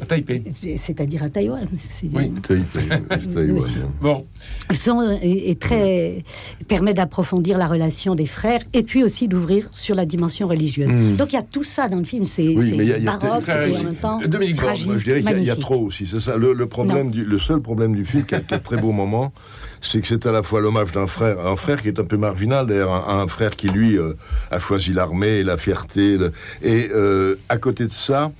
À 0.00 0.06
Taipei. 0.06 0.42
C'est-à-dire 0.78 1.22
à 1.22 1.28
Taïwan. 1.28 1.66
Oui. 2.12 2.32
Aussi. 3.56 3.78
Bon. 4.00 4.26
sont, 4.72 5.00
est, 5.22 5.50
est 5.50 5.60
très 5.60 6.24
permet 6.68 6.94
d'approfondir 6.94 7.58
la 7.58 7.66
relation 7.68 8.14
des 8.14 8.26
frères 8.26 8.60
et 8.72 8.82
puis 8.82 9.04
aussi 9.04 9.28
d'ouvrir 9.28 9.68
sur 9.70 9.94
la 9.94 10.04
dimension 10.06 10.48
religieuse. 10.48 10.88
Mm. 10.90 11.16
Donc 11.16 11.32
il 11.32 11.36
y 11.36 11.38
a 11.38 11.42
tout 11.42 11.64
ça 11.64 11.88
dans 11.88 11.98
le 11.98 12.04
film, 12.04 12.24
c'est 12.24 12.42
Oui, 12.48 12.74
mais 12.76 12.84
il 12.84 12.88
y 12.88 12.92
a- 12.92 12.98
il 12.98 13.04
y 13.04 13.08
a 13.08 13.16
baroque 13.16 13.48
et 13.48 13.52
en 13.76 13.82
même 13.84 13.94
temps 13.94 14.20
Dominique 14.26 14.56
tragique, 14.56 14.86
moi, 14.86 14.98
je 14.98 15.04
dirais 15.04 15.20
qu'il 15.20 15.30
y 15.30 15.34
a- 15.34 15.38
il 15.38 15.44
y, 15.44 15.50
a 15.50 15.54
magnifique. 15.54 15.60
trop 15.64 15.86
aussi. 15.86 16.06
C'est 16.06 16.20
ça. 16.20 16.36
Le, 16.36 16.52
le 16.52 16.66
problème, 16.66 17.10
du, 17.10 17.24
le 17.24 17.38
seul 17.38 17.60
problème 17.60 17.94
du 17.94 18.04
film, 18.04 18.24
qui 18.24 18.34
a, 18.34 18.40
qui 18.40 18.54
a 18.54 18.58
de 18.58 18.62
très 18.64 18.76
beau 18.76 18.92
moment, 18.92 19.32
c'est 19.80 20.00
que 20.00 20.06
c'est 20.08 20.26
à 20.26 20.32
la 20.32 20.42
fois 20.42 20.60
l'hommage 20.60 20.92
d'un 20.92 21.06
frère, 21.06 21.44
un 21.46 21.56
frère 21.56 21.80
qui 21.82 21.88
est 21.88 21.98
un 22.00 22.04
peu 22.04 22.16
marginal, 22.16 22.66
d'ailleurs, 22.66 23.08
un, 23.08 23.20
un 23.20 23.28
frère 23.28 23.54
qui 23.56 23.68
lui 23.68 23.98
euh, 23.98 24.14
a 24.50 24.58
choisi 24.58 24.92
l'armée, 24.92 25.42
la 25.42 25.56
fierté, 25.56 26.16
le- 26.18 26.32
et 26.62 26.88
euh, 26.94 27.36
à 27.48 27.56
côté 27.58 27.84
de 27.86 27.92
ça. 27.92 28.32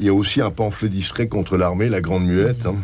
Il 0.00 0.06
y 0.06 0.08
a 0.08 0.14
aussi 0.14 0.40
un 0.40 0.50
pamphlet 0.50 0.88
distrait 0.88 1.28
contre 1.28 1.58
l'armée, 1.58 1.90
la 1.90 2.00
Grande 2.00 2.24
Muette, 2.24 2.64
hein, 2.64 2.76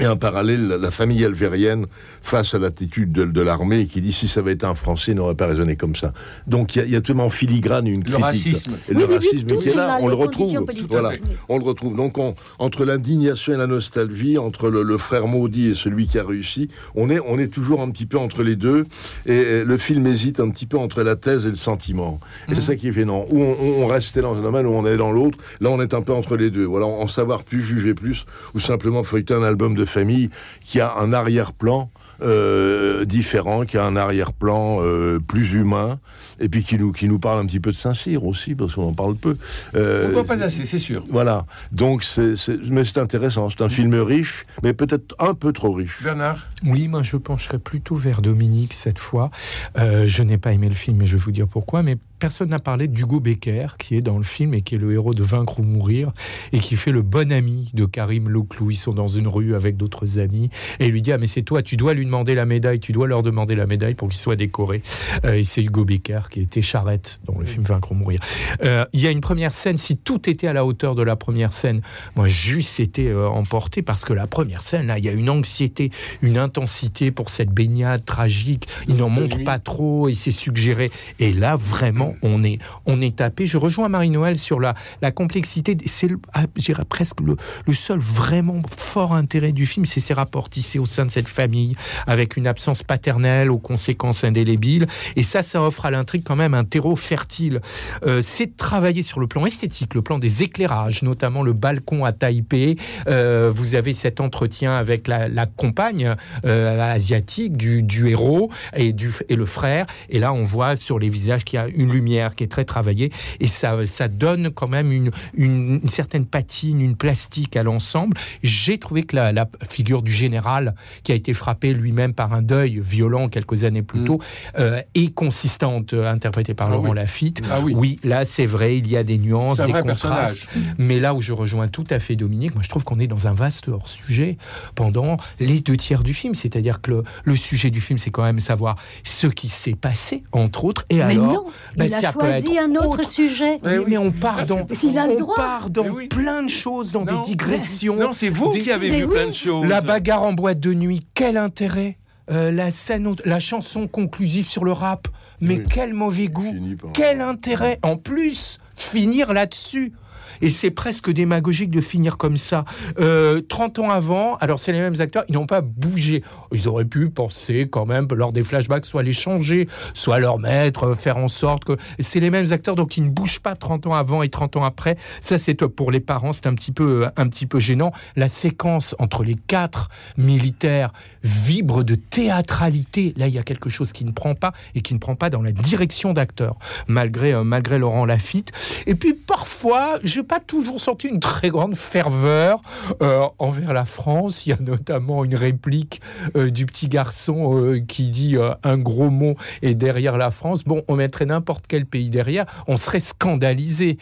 Et 0.00 0.06
en 0.06 0.16
parallèle, 0.16 0.68
la 0.68 0.92
famille 0.92 1.24
algérienne 1.24 1.86
face 2.22 2.54
à 2.54 2.58
l'attitude 2.58 3.12
de, 3.12 3.24
de 3.24 3.40
l'armée 3.40 3.86
qui 3.86 4.00
dit 4.00 4.12
si 4.12 4.28
ça 4.28 4.40
avait 4.40 4.52
été 4.52 4.66
un 4.66 4.74
Français, 4.74 5.12
il 5.12 5.16
n'aurait 5.16 5.34
pas 5.34 5.46
raisonné 5.46 5.76
comme 5.76 5.96
ça. 5.96 6.12
Donc 6.46 6.76
il 6.76 6.84
y 6.86 6.92
y 6.92 6.96
a 6.96 7.00
tellement 7.00 7.26
en 7.26 7.30
filigrane 7.30 7.86
une 7.86 8.02
critique. 8.02 8.22
racisme. 8.24 8.72
Et 8.88 8.94
Oui, 8.94 9.00
le 9.00 9.00
oui, 9.00 9.06
oui, 9.08 9.14
racisme 9.16 9.58
qui 9.58 9.68
est 9.70 9.74
là, 9.74 9.98
on 10.00 10.08
le 10.08 10.14
retrouve. 10.14 10.64
Voilà, 10.88 11.12
on 11.48 11.58
le 11.58 11.64
retrouve. 11.64 11.96
Donc 11.96 12.18
on- 12.18 12.34
entre 12.58 12.84
l'indignation 12.84 13.52
et 13.52 13.56
la 13.56 13.66
nostalgie, 13.66 14.38
entre 14.38 14.68
le, 14.70 14.82
le 14.82 14.98
frère 14.98 15.26
maudit 15.26 15.68
et 15.68 15.74
celui 15.74 16.06
qui 16.06 16.18
a 16.18 16.24
réussi, 16.24 16.68
on 16.94 17.10
est, 17.10 17.20
on 17.20 17.38
est 17.38 17.48
toujours 17.52 17.80
un 17.82 17.90
petit 17.90 18.06
peu 18.06 18.18
entre 18.18 18.42
les 18.42 18.56
deux. 18.56 18.86
Et 19.26 19.64
le 19.64 19.78
film 19.78 20.06
hésite 20.06 20.40
un 20.40 20.50
petit 20.50 20.66
peu 20.66 20.78
entre 20.78 21.02
la 21.02 21.16
thèse 21.16 21.46
et 21.46 21.50
le 21.50 21.56
sentiment. 21.56 22.20
Et 22.50 22.54
c'est 22.54 22.60
ça 22.62 22.76
qui 22.76 22.88
est 22.88 22.92
gênant. 22.92 23.24
Où 23.30 23.40
on, 23.42 23.56
on- 23.60 23.82
on 23.84 23.86
restait 23.86 24.20
dans 24.22 24.36
un 24.36 24.40
domaine, 24.42 24.66
où 24.66 24.70
on 24.72 24.86
est 24.86 24.96
dans 24.96 25.12
l'autre. 25.12 25.38
Là, 25.60 25.70
on 25.70 25.80
est 25.80 25.94
un 25.94 26.02
peu 26.02 26.12
entre 26.12 26.36
les 26.36 26.50
deux. 26.50 26.64
Voilà, 26.64 26.86
en 26.86 27.06
savoir 27.08 27.44
plus, 27.44 27.62
juger 27.62 27.94
plus, 27.94 28.26
ou 28.54 28.60
simplement 28.60 29.02
feuilleter 29.04 29.34
un 29.34 29.42
album 29.42 29.74
de 29.74 29.84
famille 29.84 30.30
qui 30.60 30.80
a 30.80 30.94
un 30.98 31.12
arrière-plan 31.12 31.90
euh, 32.20 33.04
différent, 33.04 33.64
qui 33.64 33.78
a 33.78 33.84
un 33.84 33.96
arrière-plan 33.96 34.78
euh, 34.80 35.18
plus 35.18 35.54
humain, 35.54 35.98
et 36.40 36.48
puis 36.48 36.62
qui 36.62 36.76
nous, 36.78 36.92
qui 36.92 37.08
nous 37.08 37.18
parle 37.18 37.40
un 37.40 37.46
petit 37.46 37.60
peu 37.60 37.70
de 37.70 37.76
Saint-Cyr 37.76 38.24
aussi, 38.24 38.54
parce 38.54 38.74
qu'on 38.74 38.88
en 38.88 38.94
parle 38.94 39.16
peu. 39.16 39.36
Euh, 39.74 40.04
On 40.06 40.08
ne 40.08 40.12
voit 40.12 40.24
pas 40.24 40.42
assez, 40.42 40.64
c'est 40.64 40.78
sûr. 40.78 41.02
Voilà. 41.10 41.46
Donc, 41.72 42.04
c'est, 42.04 42.34
mais 42.70 42.84
c'est 42.84 42.98
intéressant. 42.98 43.50
C'est 43.50 43.62
un 43.62 43.68
film 43.68 43.94
riche, 43.94 44.46
mais 44.62 44.72
peut-être 44.72 45.14
un 45.18 45.34
peu 45.34 45.52
trop 45.52 45.72
riche. 45.72 46.02
Bernard? 46.02 46.46
Oui, 46.64 46.88
moi 46.88 47.02
je 47.02 47.16
pencherais 47.16 47.58
plutôt 47.58 47.94
vers 47.94 48.20
Dominique 48.22 48.72
cette 48.72 48.98
fois. 48.98 49.30
Euh, 49.78 50.06
je 50.06 50.22
n'ai 50.22 50.38
pas 50.38 50.52
aimé 50.52 50.68
le 50.68 50.74
film 50.74 51.00
et 51.02 51.06
je 51.06 51.16
vais 51.16 51.22
vous 51.22 51.30
dire 51.30 51.46
pourquoi, 51.46 51.82
mais 51.82 51.96
personne 52.18 52.50
n'a 52.50 52.58
parlé 52.58 52.88
d'Hugo 52.88 53.20
Becker 53.20 53.76
qui 53.78 53.96
est 53.96 54.00
dans 54.00 54.18
le 54.18 54.24
film 54.24 54.54
et 54.54 54.60
qui 54.60 54.74
est 54.74 54.78
le 54.78 54.92
héros 54.92 55.14
de 55.14 55.22
Vaincre 55.22 55.60
ou 55.60 55.62
Mourir 55.62 56.12
et 56.52 56.58
qui 56.58 56.76
fait 56.76 56.92
le 56.92 57.02
bon 57.02 57.32
ami 57.32 57.70
de 57.74 57.84
Karim 57.84 58.28
Leclou. 58.28 58.70
Ils 58.70 58.76
sont 58.76 58.92
dans 58.92 59.08
une 59.08 59.28
rue 59.28 59.54
avec 59.54 59.76
d'autres 59.76 60.18
amis 60.18 60.50
et 60.80 60.86
il 60.86 60.92
lui 60.92 61.02
dit 61.02 61.12
Ah, 61.12 61.18
mais 61.18 61.26
c'est 61.26 61.42
toi, 61.42 61.62
tu 61.62 61.76
dois 61.76 61.94
lui 61.94 62.04
demander 62.04 62.34
la 62.34 62.46
médaille, 62.46 62.80
tu 62.80 62.92
dois 62.92 63.06
leur 63.06 63.22
demander 63.22 63.54
la 63.54 63.66
médaille 63.66 63.94
pour 63.94 64.08
qu'il 64.08 64.18
soit 64.18 64.36
décoré. 64.36 64.82
Euh, 65.24 65.34
et 65.34 65.44
c'est 65.44 65.62
Hugo 65.62 65.84
Becker 65.84 66.22
qui 66.30 66.40
était 66.40 66.62
charrette 66.62 67.20
dans 67.24 67.38
le 67.38 67.44
film 67.44 67.62
Vaincre 67.62 67.92
ou 67.92 67.94
Mourir. 67.94 68.20
Euh, 68.62 68.84
Il 68.92 69.00
y 69.00 69.06
a 69.06 69.10
une 69.10 69.20
première 69.20 69.54
scène, 69.54 69.76
si 69.76 69.96
tout 69.96 70.28
était 70.28 70.46
à 70.46 70.52
la 70.52 70.64
hauteur 70.64 70.94
de 70.94 71.02
la 71.02 71.16
première 71.16 71.52
scène, 71.52 71.82
moi 72.16 72.28
juste 72.28 72.80
été 72.80 73.08
euh, 73.08 73.28
emporté 73.28 73.82
parce 73.82 74.04
que 74.04 74.12
la 74.12 74.26
première 74.26 74.62
scène, 74.62 74.86
là, 74.86 74.98
il 74.98 75.04
y 75.04 75.08
a 75.08 75.12
une 75.12 75.30
anxiété, 75.30 75.90
une 76.22 76.38
intensité 76.38 77.10
pour 77.10 77.30
cette 77.30 77.50
baignade 77.50 78.04
tragique. 78.04 78.66
Il 78.88 78.96
n'en 78.96 79.08
montre 79.08 79.42
pas 79.44 79.58
trop, 79.58 80.08
il 80.08 80.16
s'est 80.16 80.30
suggéré. 80.32 80.90
Et 81.18 81.32
là, 81.32 81.56
vraiment, 81.56 82.07
on 82.22 82.42
est, 82.42 82.58
on 82.86 83.00
est 83.00 83.16
tapé. 83.16 83.46
Je 83.46 83.56
rejoins 83.56 83.88
Marie-Noël 83.88 84.38
sur 84.38 84.60
la, 84.60 84.74
la 85.02 85.10
complexité. 85.10 85.76
C'est, 85.86 86.08
ah, 86.32 86.44
presque 86.88 87.20
le, 87.20 87.36
le 87.66 87.72
seul 87.72 87.98
vraiment 87.98 88.60
fort 88.76 89.14
intérêt 89.14 89.52
du 89.52 89.66
film, 89.66 89.86
c'est 89.86 90.00
ces 90.00 90.14
rapports 90.14 90.48
tissés 90.48 90.78
au 90.78 90.86
sein 90.86 91.06
de 91.06 91.10
cette 91.10 91.28
famille, 91.28 91.74
avec 92.06 92.36
une 92.36 92.46
absence 92.46 92.82
paternelle 92.82 93.50
aux 93.50 93.58
conséquences 93.58 94.24
indélébiles. 94.24 94.86
Et 95.16 95.22
ça, 95.22 95.42
ça 95.42 95.62
offre 95.62 95.86
à 95.86 95.90
l'intrigue 95.90 96.22
quand 96.24 96.36
même 96.36 96.54
un 96.54 96.64
terreau 96.64 96.96
fertile. 96.96 97.60
Euh, 98.06 98.22
c'est 98.22 98.56
travailler 98.56 99.02
sur 99.02 99.20
le 99.20 99.26
plan 99.26 99.46
esthétique, 99.46 99.94
le 99.94 100.02
plan 100.02 100.18
des 100.18 100.42
éclairages, 100.42 101.02
notamment 101.02 101.42
le 101.42 101.52
balcon 101.52 102.04
à 102.04 102.12
Taipei. 102.12 102.76
Euh, 103.08 103.50
vous 103.52 103.74
avez 103.74 103.92
cet 103.92 104.20
entretien 104.20 104.72
avec 104.72 105.08
la, 105.08 105.28
la 105.28 105.46
compagne 105.46 106.14
euh, 106.44 106.94
asiatique 106.94 107.56
du, 107.56 107.82
du 107.82 108.08
héros 108.08 108.50
et, 108.74 108.92
du, 108.92 109.12
et 109.28 109.36
le 109.36 109.44
frère. 109.44 109.86
Et 110.08 110.18
là, 110.18 110.32
on 110.32 110.44
voit 110.44 110.76
sur 110.76 110.98
les 110.98 111.08
visages 111.08 111.44
qu'il 111.44 111.58
y 111.58 111.62
a 111.62 111.68
une 111.68 111.92
lumière 111.98 112.34
qui 112.34 112.44
est 112.44 112.48
très 112.56 112.64
travaillée. 112.64 113.10
Et 113.40 113.46
ça, 113.46 113.84
ça 113.86 114.08
donne 114.08 114.50
quand 114.50 114.68
même 114.68 114.92
une, 114.92 115.10
une, 115.34 115.80
une 115.82 115.88
certaine 115.88 116.26
patine, 116.26 116.80
une 116.80 116.96
plastique 116.96 117.56
à 117.56 117.62
l'ensemble. 117.62 118.16
J'ai 118.42 118.78
trouvé 118.78 119.02
que 119.02 119.16
la, 119.16 119.32
la 119.32 119.48
figure 119.68 120.02
du 120.02 120.12
général, 120.12 120.74
qui 121.02 121.12
a 121.12 121.14
été 121.14 121.34
frappé 121.34 121.74
lui-même 121.74 122.14
par 122.14 122.32
un 122.32 122.42
deuil 122.42 122.80
violent 122.80 123.28
quelques 123.28 123.64
années 123.64 123.82
plus 123.82 124.04
tôt, 124.04 124.20
euh, 124.58 124.80
est 124.94 125.12
consistante, 125.14 125.92
euh, 125.92 126.10
interprétée 126.12 126.54
par 126.54 126.68
Mm. 126.68 126.70
Ah 126.70 126.74
Laurent 126.76 126.88
oui. 126.90 126.96
Lafitte. 126.96 127.42
Ah 127.50 127.60
oui. 127.60 127.98
là, 128.04 128.24
c'est 128.24 128.46
vrai, 128.46 128.76
il 128.78 128.86
y 128.88 128.96
a 128.96 129.02
des 129.02 129.16
nuances, 129.18 129.58
des 129.58 129.72
contrastes. 129.72 129.86
personnage. 129.86 130.48
Mais 130.78 131.00
là 131.00 131.14
où 131.14 131.20
je 131.20 131.32
rejoins 131.32 131.68
tout 131.68 131.84
à 131.90 131.98
fait 131.98 132.14
Dominique, 132.16 132.54
moi 132.54 132.62
je 132.62 132.68
trouve 132.68 132.84
qu'on 132.84 132.98
est 133.00 133.06
dans 133.06 133.26
un 133.26 133.32
vaste 133.34 133.68
hors-sujet 133.68 134.36
pendant 134.74 135.16
les 135.40 135.60
deux 135.60 135.76
tiers 135.76 136.02
du 136.02 136.12
film. 136.14 136.34
C'est-à-dire 136.34 136.80
que 136.82 136.90
le, 136.90 137.04
le 137.24 137.36
sujet 137.36 137.70
du 137.70 137.80
film, 137.80 137.98
c'est 137.98 138.10
quand 138.10 138.22
même 138.22 138.40
savoir 138.40 138.76
ce 139.02 139.26
qui 139.26 139.48
s'est 139.48 139.74
passé, 139.74 140.24
entre 140.32 140.64
autres. 140.64 140.84
Et 140.90 140.96
Mais 140.96 141.02
alors, 141.14 141.32
non, 141.32 141.46
ben, 141.76 141.87
il 141.88 142.04
a 142.06 142.12
choisi 142.12 142.58
un 142.58 142.74
autre 142.76 143.04
sujet. 143.04 143.58
oui, 143.62 143.84
mais 143.86 143.98
on 143.98 144.10
part 144.10 144.46
dans, 144.46 144.66
Il 144.82 144.98
a 144.98 145.06
le 145.06 145.22
on 145.22 145.34
part 145.34 145.70
dans 145.70 145.86
plein 146.08 146.42
de 146.42 146.48
choses, 146.50 146.92
dans 146.92 147.04
des 147.04 147.18
digressions. 147.24 147.96
Non, 147.96 148.12
c'est 148.12 148.28
vous 148.28 148.52
Des- 148.52 148.60
qui 148.60 148.70
avez 148.72 148.90
Mais 148.90 148.98
vu 149.00 149.04
oui. 149.06 149.14
plein 149.14 149.26
de 149.26 149.32
choses. 149.32 149.66
La 149.66 149.80
bagarre 149.80 150.22
en 150.22 150.32
boîte 150.32 150.60
de 150.60 150.72
nuit, 150.74 151.06
quel 151.14 151.36
intérêt 151.36 151.96
Euh, 152.30 152.50
la 152.52 152.70
scène, 152.70 153.14
la 153.24 153.40
chanson 153.40 153.88
conclusive 153.88 154.46
sur 154.46 154.66
le 154.66 154.72
rap, 154.72 155.08
mais 155.40 155.62
quel 155.62 155.94
mauvais 155.94 156.28
goût, 156.28 156.54
quel 156.92 157.22
intérêt. 157.22 157.78
En 157.82 157.96
plus, 157.96 158.58
finir 158.76 159.32
là-dessus. 159.32 159.94
Et 160.40 160.50
c'est 160.50 160.70
presque 160.70 161.10
démagogique 161.10 161.70
de 161.70 161.80
finir 161.80 162.16
comme 162.16 162.36
ça. 162.36 162.64
Euh, 162.98 163.40
30 163.48 163.80
ans 163.80 163.90
avant, 163.90 164.36
alors 164.36 164.58
c'est 164.58 164.72
les 164.72 164.80
mêmes 164.80 165.00
acteurs, 165.00 165.24
ils 165.28 165.34
n'ont 165.34 165.46
pas 165.46 165.60
bougé. 165.60 166.22
Ils 166.52 166.68
auraient 166.68 166.84
pu 166.84 167.10
penser 167.10 167.68
quand 167.70 167.86
même, 167.86 168.08
lors 168.10 168.32
des 168.32 168.42
flashbacks, 168.42 168.86
soit 168.86 169.02
les 169.02 169.12
changer, 169.12 169.68
soit 169.94 170.18
leur 170.18 170.38
mettre, 170.38 170.88
euh, 170.88 170.94
faire 170.94 171.18
en 171.18 171.28
sorte 171.28 171.64
que... 171.64 171.76
C'est 171.98 172.20
les 172.20 172.30
mêmes 172.30 172.52
acteurs, 172.52 172.74
donc 172.74 172.96
ils 172.96 173.04
ne 173.04 173.10
bougent 173.10 173.40
pas 173.40 173.54
30 173.54 173.86
ans 173.88 173.94
avant 173.94 174.22
et 174.22 174.28
30 174.28 174.56
ans 174.56 174.64
après. 174.64 174.96
Ça, 175.20 175.38
c'est 175.38 175.58
pour 175.66 175.90
les 175.90 176.00
parents, 176.00 176.32
c'est 176.32 176.46
un 176.46 176.54
petit 176.54 176.72
peu, 176.72 177.04
euh, 177.04 177.10
un 177.16 177.28
petit 177.28 177.46
peu 177.46 177.58
gênant. 177.58 177.92
La 178.16 178.28
séquence 178.28 178.94
entre 178.98 179.24
les 179.24 179.34
quatre 179.34 179.88
militaires 180.16 180.92
vibre 181.22 181.84
de 181.84 181.94
théâtralité. 181.94 183.14
Là, 183.16 183.28
il 183.28 183.34
y 183.34 183.38
a 183.38 183.42
quelque 183.42 183.68
chose 183.68 183.92
qui 183.92 184.04
ne 184.04 184.12
prend 184.12 184.34
pas 184.34 184.52
et 184.74 184.80
qui 184.80 184.94
ne 184.94 184.98
prend 184.98 185.16
pas 185.16 185.30
dans 185.30 185.42
la 185.42 185.52
direction 185.52 186.12
d'acteurs, 186.12 186.56
malgré, 186.86 187.32
euh, 187.32 187.44
malgré 187.44 187.78
Laurent 187.78 188.04
Lafitte. 188.04 188.52
Et 188.86 188.94
puis 188.94 189.14
parfois, 189.14 189.98
j'ai 190.08 190.22
pas 190.22 190.40
toujours 190.40 190.80
senti 190.80 191.06
une 191.06 191.20
très 191.20 191.50
grande 191.50 191.76
ferveur 191.76 192.60
euh, 193.02 193.26
envers 193.38 193.72
la 193.72 193.84
France. 193.84 194.46
Il 194.46 194.50
y 194.50 194.52
a 194.52 194.58
notamment 194.60 195.24
une 195.24 195.34
réplique 195.34 196.00
euh, 196.34 196.50
du 196.50 196.66
petit 196.66 196.88
garçon 196.88 197.56
euh, 197.56 197.80
qui 197.80 198.10
dit 198.10 198.36
un 198.64 198.78
gros 198.78 199.10
mot 199.10 199.36
et 199.62 199.74
derrière 199.74 200.16
la 200.16 200.30
France. 200.30 200.64
Bon, 200.64 200.82
on 200.88 200.96
mettrait 200.96 201.26
n'importe 201.26 201.66
quel 201.68 201.86
pays 201.86 202.10
derrière, 202.10 202.46
on 202.66 202.76
serait 202.76 203.00
scandalisé. 203.00 203.98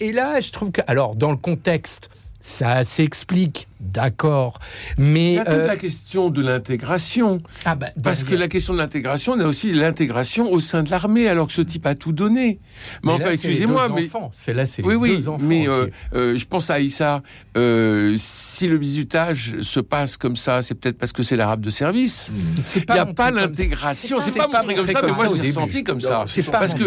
Et 0.00 0.12
là, 0.12 0.40
je 0.40 0.50
trouve 0.50 0.72
que, 0.72 0.80
alors, 0.86 1.14
dans 1.14 1.30
le 1.30 1.36
contexte, 1.36 2.10
ça 2.40 2.84
s'explique, 2.84 3.68
d'accord, 3.80 4.58
mais 4.96 5.32
Il 5.32 5.34
y 5.34 5.38
a 5.38 5.44
toute 5.44 5.54
euh, 5.54 5.66
la 5.66 5.76
question 5.76 6.30
de 6.30 6.42
l'intégration. 6.42 7.40
Ah 7.64 7.74
bah, 7.74 7.88
Parce 8.02 8.24
que 8.24 8.34
la 8.34 8.48
question 8.48 8.72
de 8.74 8.78
l'intégration, 8.78 9.32
on 9.34 9.40
a 9.40 9.46
aussi 9.46 9.72
l'intégration 9.72 10.50
au 10.52 10.60
sein 10.60 10.82
de 10.82 10.90
l'armée, 10.90 11.28
alors 11.28 11.46
que 11.46 11.52
ce 11.52 11.62
type 11.62 11.86
a 11.86 11.94
tout 11.94 12.12
donné. 12.12 12.58
Mais, 13.02 13.08
Mais 13.08 13.12
enfin, 13.12 13.24
c'est 13.28 13.34
excusez-moi, 13.34 13.88
deux 13.88 13.94
mais. 13.94 14.04
enfants. 14.06 14.30
C'est 14.32 14.54
là, 14.54 14.66
c'est 14.66 14.82
les 14.82 14.88
oui, 14.88 14.94
oui, 14.94 15.16
deux 15.18 15.28
enfants 15.28 15.44
mais 15.44 15.62
qui- 15.62 15.68
euh, 15.68 15.86
euh, 16.14 16.36
je 16.36 16.44
pense 16.46 16.70
à 16.70 16.74
Aïssa. 16.74 17.22
euh, 17.56 18.14
si 18.16 18.66
le 18.66 18.78
bizutage 18.78 19.56
se 19.62 19.80
passe 19.80 20.16
comme 20.16 20.36
ça, 20.36 20.62
c'est 20.62 20.74
peut-être 20.74 20.98
parce 20.98 21.12
que 21.12 21.22
c'est 21.22 21.36
l'arabe 21.36 21.60
de 21.60 21.70
service. 21.70 22.30
C'est 22.66 22.84
Il 22.88 22.92
n'y 22.92 22.98
a 22.98 23.06
pas 23.06 23.30
l'intégration. 23.30 24.18
C'est 24.20 24.30
C'est 24.32 24.38
pas 24.38 24.48
pas 24.48 24.58
montré 24.58 24.74
comme 24.76 24.86
ça, 24.88 25.00
mais 25.02 25.08
comme 25.08 25.16
moi 25.16 25.26
je 25.26 25.32
l'ai 25.34 25.38
début. 25.40 25.48
ressenti 25.48 25.84
comme 25.84 26.00
ça. 26.00 26.24
c'est 26.28 26.42
pas 26.42 26.58
parce 26.58 26.74
que 26.74 26.84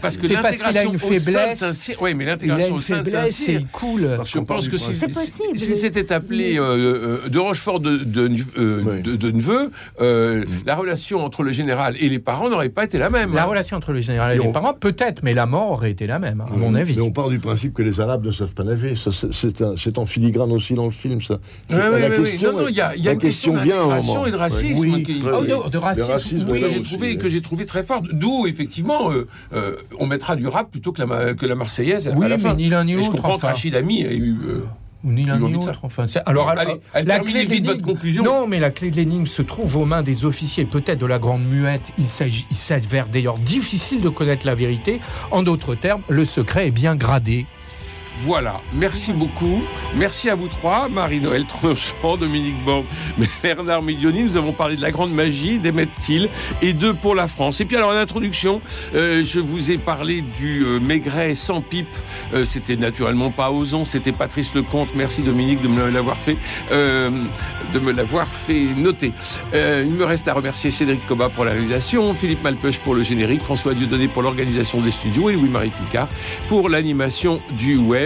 parce 0.00 0.16
que 0.16 0.26
C'est 0.26 0.34
parce 0.40 0.56
qu'il 0.56 0.66
a 0.66 0.82
l'intégration 0.82 0.92
une 0.92 0.98
faiblesse. 0.98 1.92
Oui, 2.00 2.14
mais 2.14 2.24
l'intégration 2.26 2.74
au 2.74 2.80
sein 2.80 3.02
de 3.02 3.08
Saint-Cyr. 3.08 3.60
il 3.60 3.66
coule. 3.68 4.18
Je 4.24 4.38
pense 4.38 4.68
que 4.68 4.76
C'est 4.76 5.12
si 5.56 5.76
c'était 5.76 6.12
appelé 6.12 6.33
euh, 6.58 7.20
euh, 7.24 7.28
de 7.28 7.38
Rochefort 7.38 7.80
de, 7.80 7.96
de, 7.96 8.28
euh, 8.58 9.00
de- 9.02 9.16
de 9.16 9.30
Neveu, 9.30 9.70
euh, 10.00 10.44
la 10.66 10.74
relation 10.74 11.24
entre 11.24 11.42
le 11.42 11.52
général 11.52 11.96
et 12.00 12.08
les 12.08 12.18
parents 12.18 12.48
n'aurait 12.50 12.68
pas 12.68 12.84
été 12.84 12.98
la 12.98 13.10
même. 13.10 13.34
La 13.34 13.42
hein. 13.42 13.46
relation 13.46 13.76
entre 13.76 13.92
le 13.92 14.00
général 14.00 14.34
et 14.36 14.38
les 14.38 14.52
parents, 14.52 14.74
peut-être, 14.74 15.22
mais 15.22 15.34
la 15.34 15.46
mort 15.46 15.70
aurait 15.72 15.90
été 15.90 16.06
la 16.06 16.18
même, 16.18 16.40
à 16.40 16.56
mon 16.56 16.74
avis. 16.74 16.94
Mais 16.96 17.02
on 17.02 17.10
part 17.12 17.28
du 17.28 17.38
principe 17.38 17.74
que 17.74 17.82
les 17.82 18.00
Arabes 18.00 18.26
ne 18.26 18.30
savent 18.30 18.54
pas 18.54 18.64
nager. 18.64 18.94
C'est- 18.96 19.98
en 19.98 20.06
filigrane 20.06 20.50
aussi 20.52 20.74
dans 20.74 20.86
le 20.86 20.92
film, 20.92 21.20
ça. 21.20 21.38
La 21.70 22.10
question. 22.10 22.52
Non, 22.52 22.62
non, 22.62 22.68
il 22.68 22.74
y 22.74 22.80
a, 22.80 22.96
y 22.96 23.02
a 23.02 23.04
la 23.04 23.12
une 23.12 23.18
question 23.18 23.54
moment. 23.54 24.26
et 24.26 24.30
de 24.30 24.36
racisme 24.36 24.94
Oui, 24.94 25.02
qui, 25.02 25.22
Oh, 25.24 25.44
de, 25.70 25.78
racisme, 25.78 26.10
racisme, 26.10 26.50
oui, 26.50 26.64
j'ai 26.72 26.82
trouvé, 26.82 27.08
oui. 27.12 27.18
que 27.18 27.28
j'ai 27.28 27.40
trouvé 27.40 27.66
très 27.66 27.82
forte. 27.82 28.06
D'où, 28.12 28.46
effectivement, 28.46 29.10
euh, 29.12 29.26
euh, 29.52 29.76
on 29.98 30.06
mettra 30.06 30.36
du 30.36 30.46
rap 30.48 30.70
plutôt 30.70 30.92
que 30.92 31.02
la, 31.02 31.34
que 31.34 31.46
la 31.46 31.54
Marseillaise 31.54 32.10
Oui, 32.14 32.26
à 32.26 32.28
la 32.28 32.36
mais 32.36 32.42
fin. 32.42 32.54
ni 32.54 32.68
l'un 32.68 32.84
ni 32.84 32.92
Et 32.92 32.94
je 32.94 32.98
l'autre, 33.00 33.12
comprends 33.12 33.38
que 33.38 33.46
Rachid 33.46 33.74
Ami 33.74 34.02
ait 34.02 34.16
eu... 34.16 34.36
ni 35.04 35.24
l'un 35.24 35.38
ni 35.38 35.52
l'autre. 35.52 35.80
Enfin, 35.82 36.06
alors, 36.26 36.46
Bon, 36.46 36.50
alors, 36.50 36.62
allez, 36.72 36.80
allez, 36.94 37.06
la 37.06 37.14
terminez 37.16 37.32
clé 37.32 37.44
de 37.46 37.52
vite 37.52 37.64
votre 37.66 37.76
l'énigme- 37.78 37.92
conclusion. 37.92 38.24
Non, 38.24 38.46
mais 38.46 38.58
la 38.58 38.70
clé 38.70 38.90
de 38.90 38.96
l'énigme 38.96 39.26
se 39.26 39.42
trouve 39.42 39.76
aux 39.76 39.84
mains 39.84 40.02
des 40.02 40.24
officiers, 40.24 40.64
peut-être 40.64 40.98
de 40.98 41.06
la 41.06 41.18
grande 41.18 41.44
muette. 41.44 41.92
Il 41.98 42.04
s'avère 42.56 43.08
d'ailleurs 43.08 43.38
difficile 43.38 44.00
de 44.00 44.08
connaître 44.08 44.46
la 44.46 44.54
vérité. 44.54 45.00
En 45.30 45.42
d'autres 45.42 45.74
termes, 45.74 46.02
le 46.08 46.24
secret 46.24 46.68
est 46.68 46.72
bien 46.72 46.96
gradé. 46.96 47.46
Voilà, 48.20 48.60
merci 48.72 49.12
beaucoup. 49.12 49.62
Merci 49.96 50.30
à 50.30 50.34
vous 50.34 50.48
trois, 50.48 50.88
Marie-Noël 50.88 51.46
Tronchamp, 51.46 52.16
Dominique 52.16 52.62
Borg, 52.64 52.84
Bernard 53.42 53.82
Midioni. 53.82 54.22
Nous 54.22 54.36
avons 54.36 54.52
parlé 54.52 54.76
de 54.76 54.82
la 54.82 54.90
grande 54.90 55.12
magie 55.12 55.58
d'Emmett 55.58 55.88
Till 55.98 56.28
et 56.62 56.72
de 56.72 56.92
Pour 56.92 57.14
la 57.14 57.28
France. 57.28 57.60
Et 57.60 57.64
puis 57.64 57.76
alors 57.76 57.90
en 57.90 57.96
introduction, 57.96 58.60
euh, 58.94 59.24
je 59.24 59.40
vous 59.40 59.70
ai 59.72 59.78
parlé 59.78 60.22
du 60.22 60.64
euh, 60.64 60.78
Maigret 60.78 61.34
sans 61.34 61.60
pipe. 61.60 61.88
Euh, 62.32 62.44
c'était 62.44 62.76
naturellement 62.76 63.30
pas 63.30 63.50
Ozon, 63.50 63.84
c'était 63.84 64.12
Patrice 64.12 64.54
Lecomte. 64.54 64.90
Merci 64.94 65.22
Dominique 65.22 65.60
de 65.60 65.68
me 65.68 65.90
l'avoir 65.90 66.16
fait, 66.16 66.36
euh, 66.70 67.10
de 67.72 67.78
me 67.78 67.92
l'avoir 67.92 68.28
fait 68.28 68.66
noter. 68.76 69.12
Il 69.52 69.90
me 69.90 70.04
reste 70.04 70.28
à 70.28 70.34
remercier 70.34 70.70
Cédric 70.70 71.04
Coba 71.06 71.28
pour 71.28 71.44
la 71.44 71.52
réalisation, 71.52 72.14
Philippe 72.14 72.42
Malpeuch 72.42 72.78
pour 72.80 72.94
le 72.94 73.02
générique, 73.02 73.42
François 73.42 73.74
Dieudonné 73.74 74.08
pour 74.08 74.22
l'organisation 74.22 74.80
des 74.80 74.90
studios 74.90 75.30
et 75.30 75.34
Louis-Marie 75.34 75.70
Picard 75.70 76.08
pour 76.48 76.68
l'animation 76.68 77.40
du 77.52 77.76
web 77.76 78.03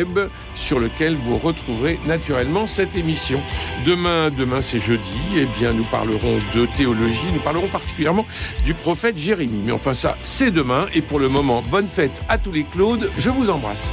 sur 0.55 0.79
lequel 0.79 1.17
vous 1.17 1.39
retrouverez 1.39 1.99
naturellement 2.07 2.67
cette 2.67 2.97
émission. 2.97 3.41
Demain, 3.87 4.31
demain 4.31 4.61
c'est 4.61 4.79
jeudi, 4.79 5.19
eh 5.37 5.47
bien 5.59 5.73
nous 5.73 5.85
parlerons 5.85 6.39
de 6.55 6.67
théologie, 6.77 7.27
nous 7.33 7.41
parlerons 7.41 7.69
particulièrement 7.69 8.27
du 8.65 8.75
prophète 8.75 9.19
Jérémie. 9.19 9.63
Mais 9.65 9.73
enfin 9.73 9.95
ça, 9.95 10.17
c'est 10.23 10.51
demain 10.51 10.87
et 10.95 11.01
pour 11.01 11.19
le 11.19 11.29
moment, 11.29 11.63
bonne 11.63 11.89
fête 11.89 12.23
à 12.29 12.39
tous 12.39 12.53
les 12.53 12.65
Claudes, 12.65 13.11
je 13.17 13.31
vous 13.31 13.51
embrasse. 13.51 13.91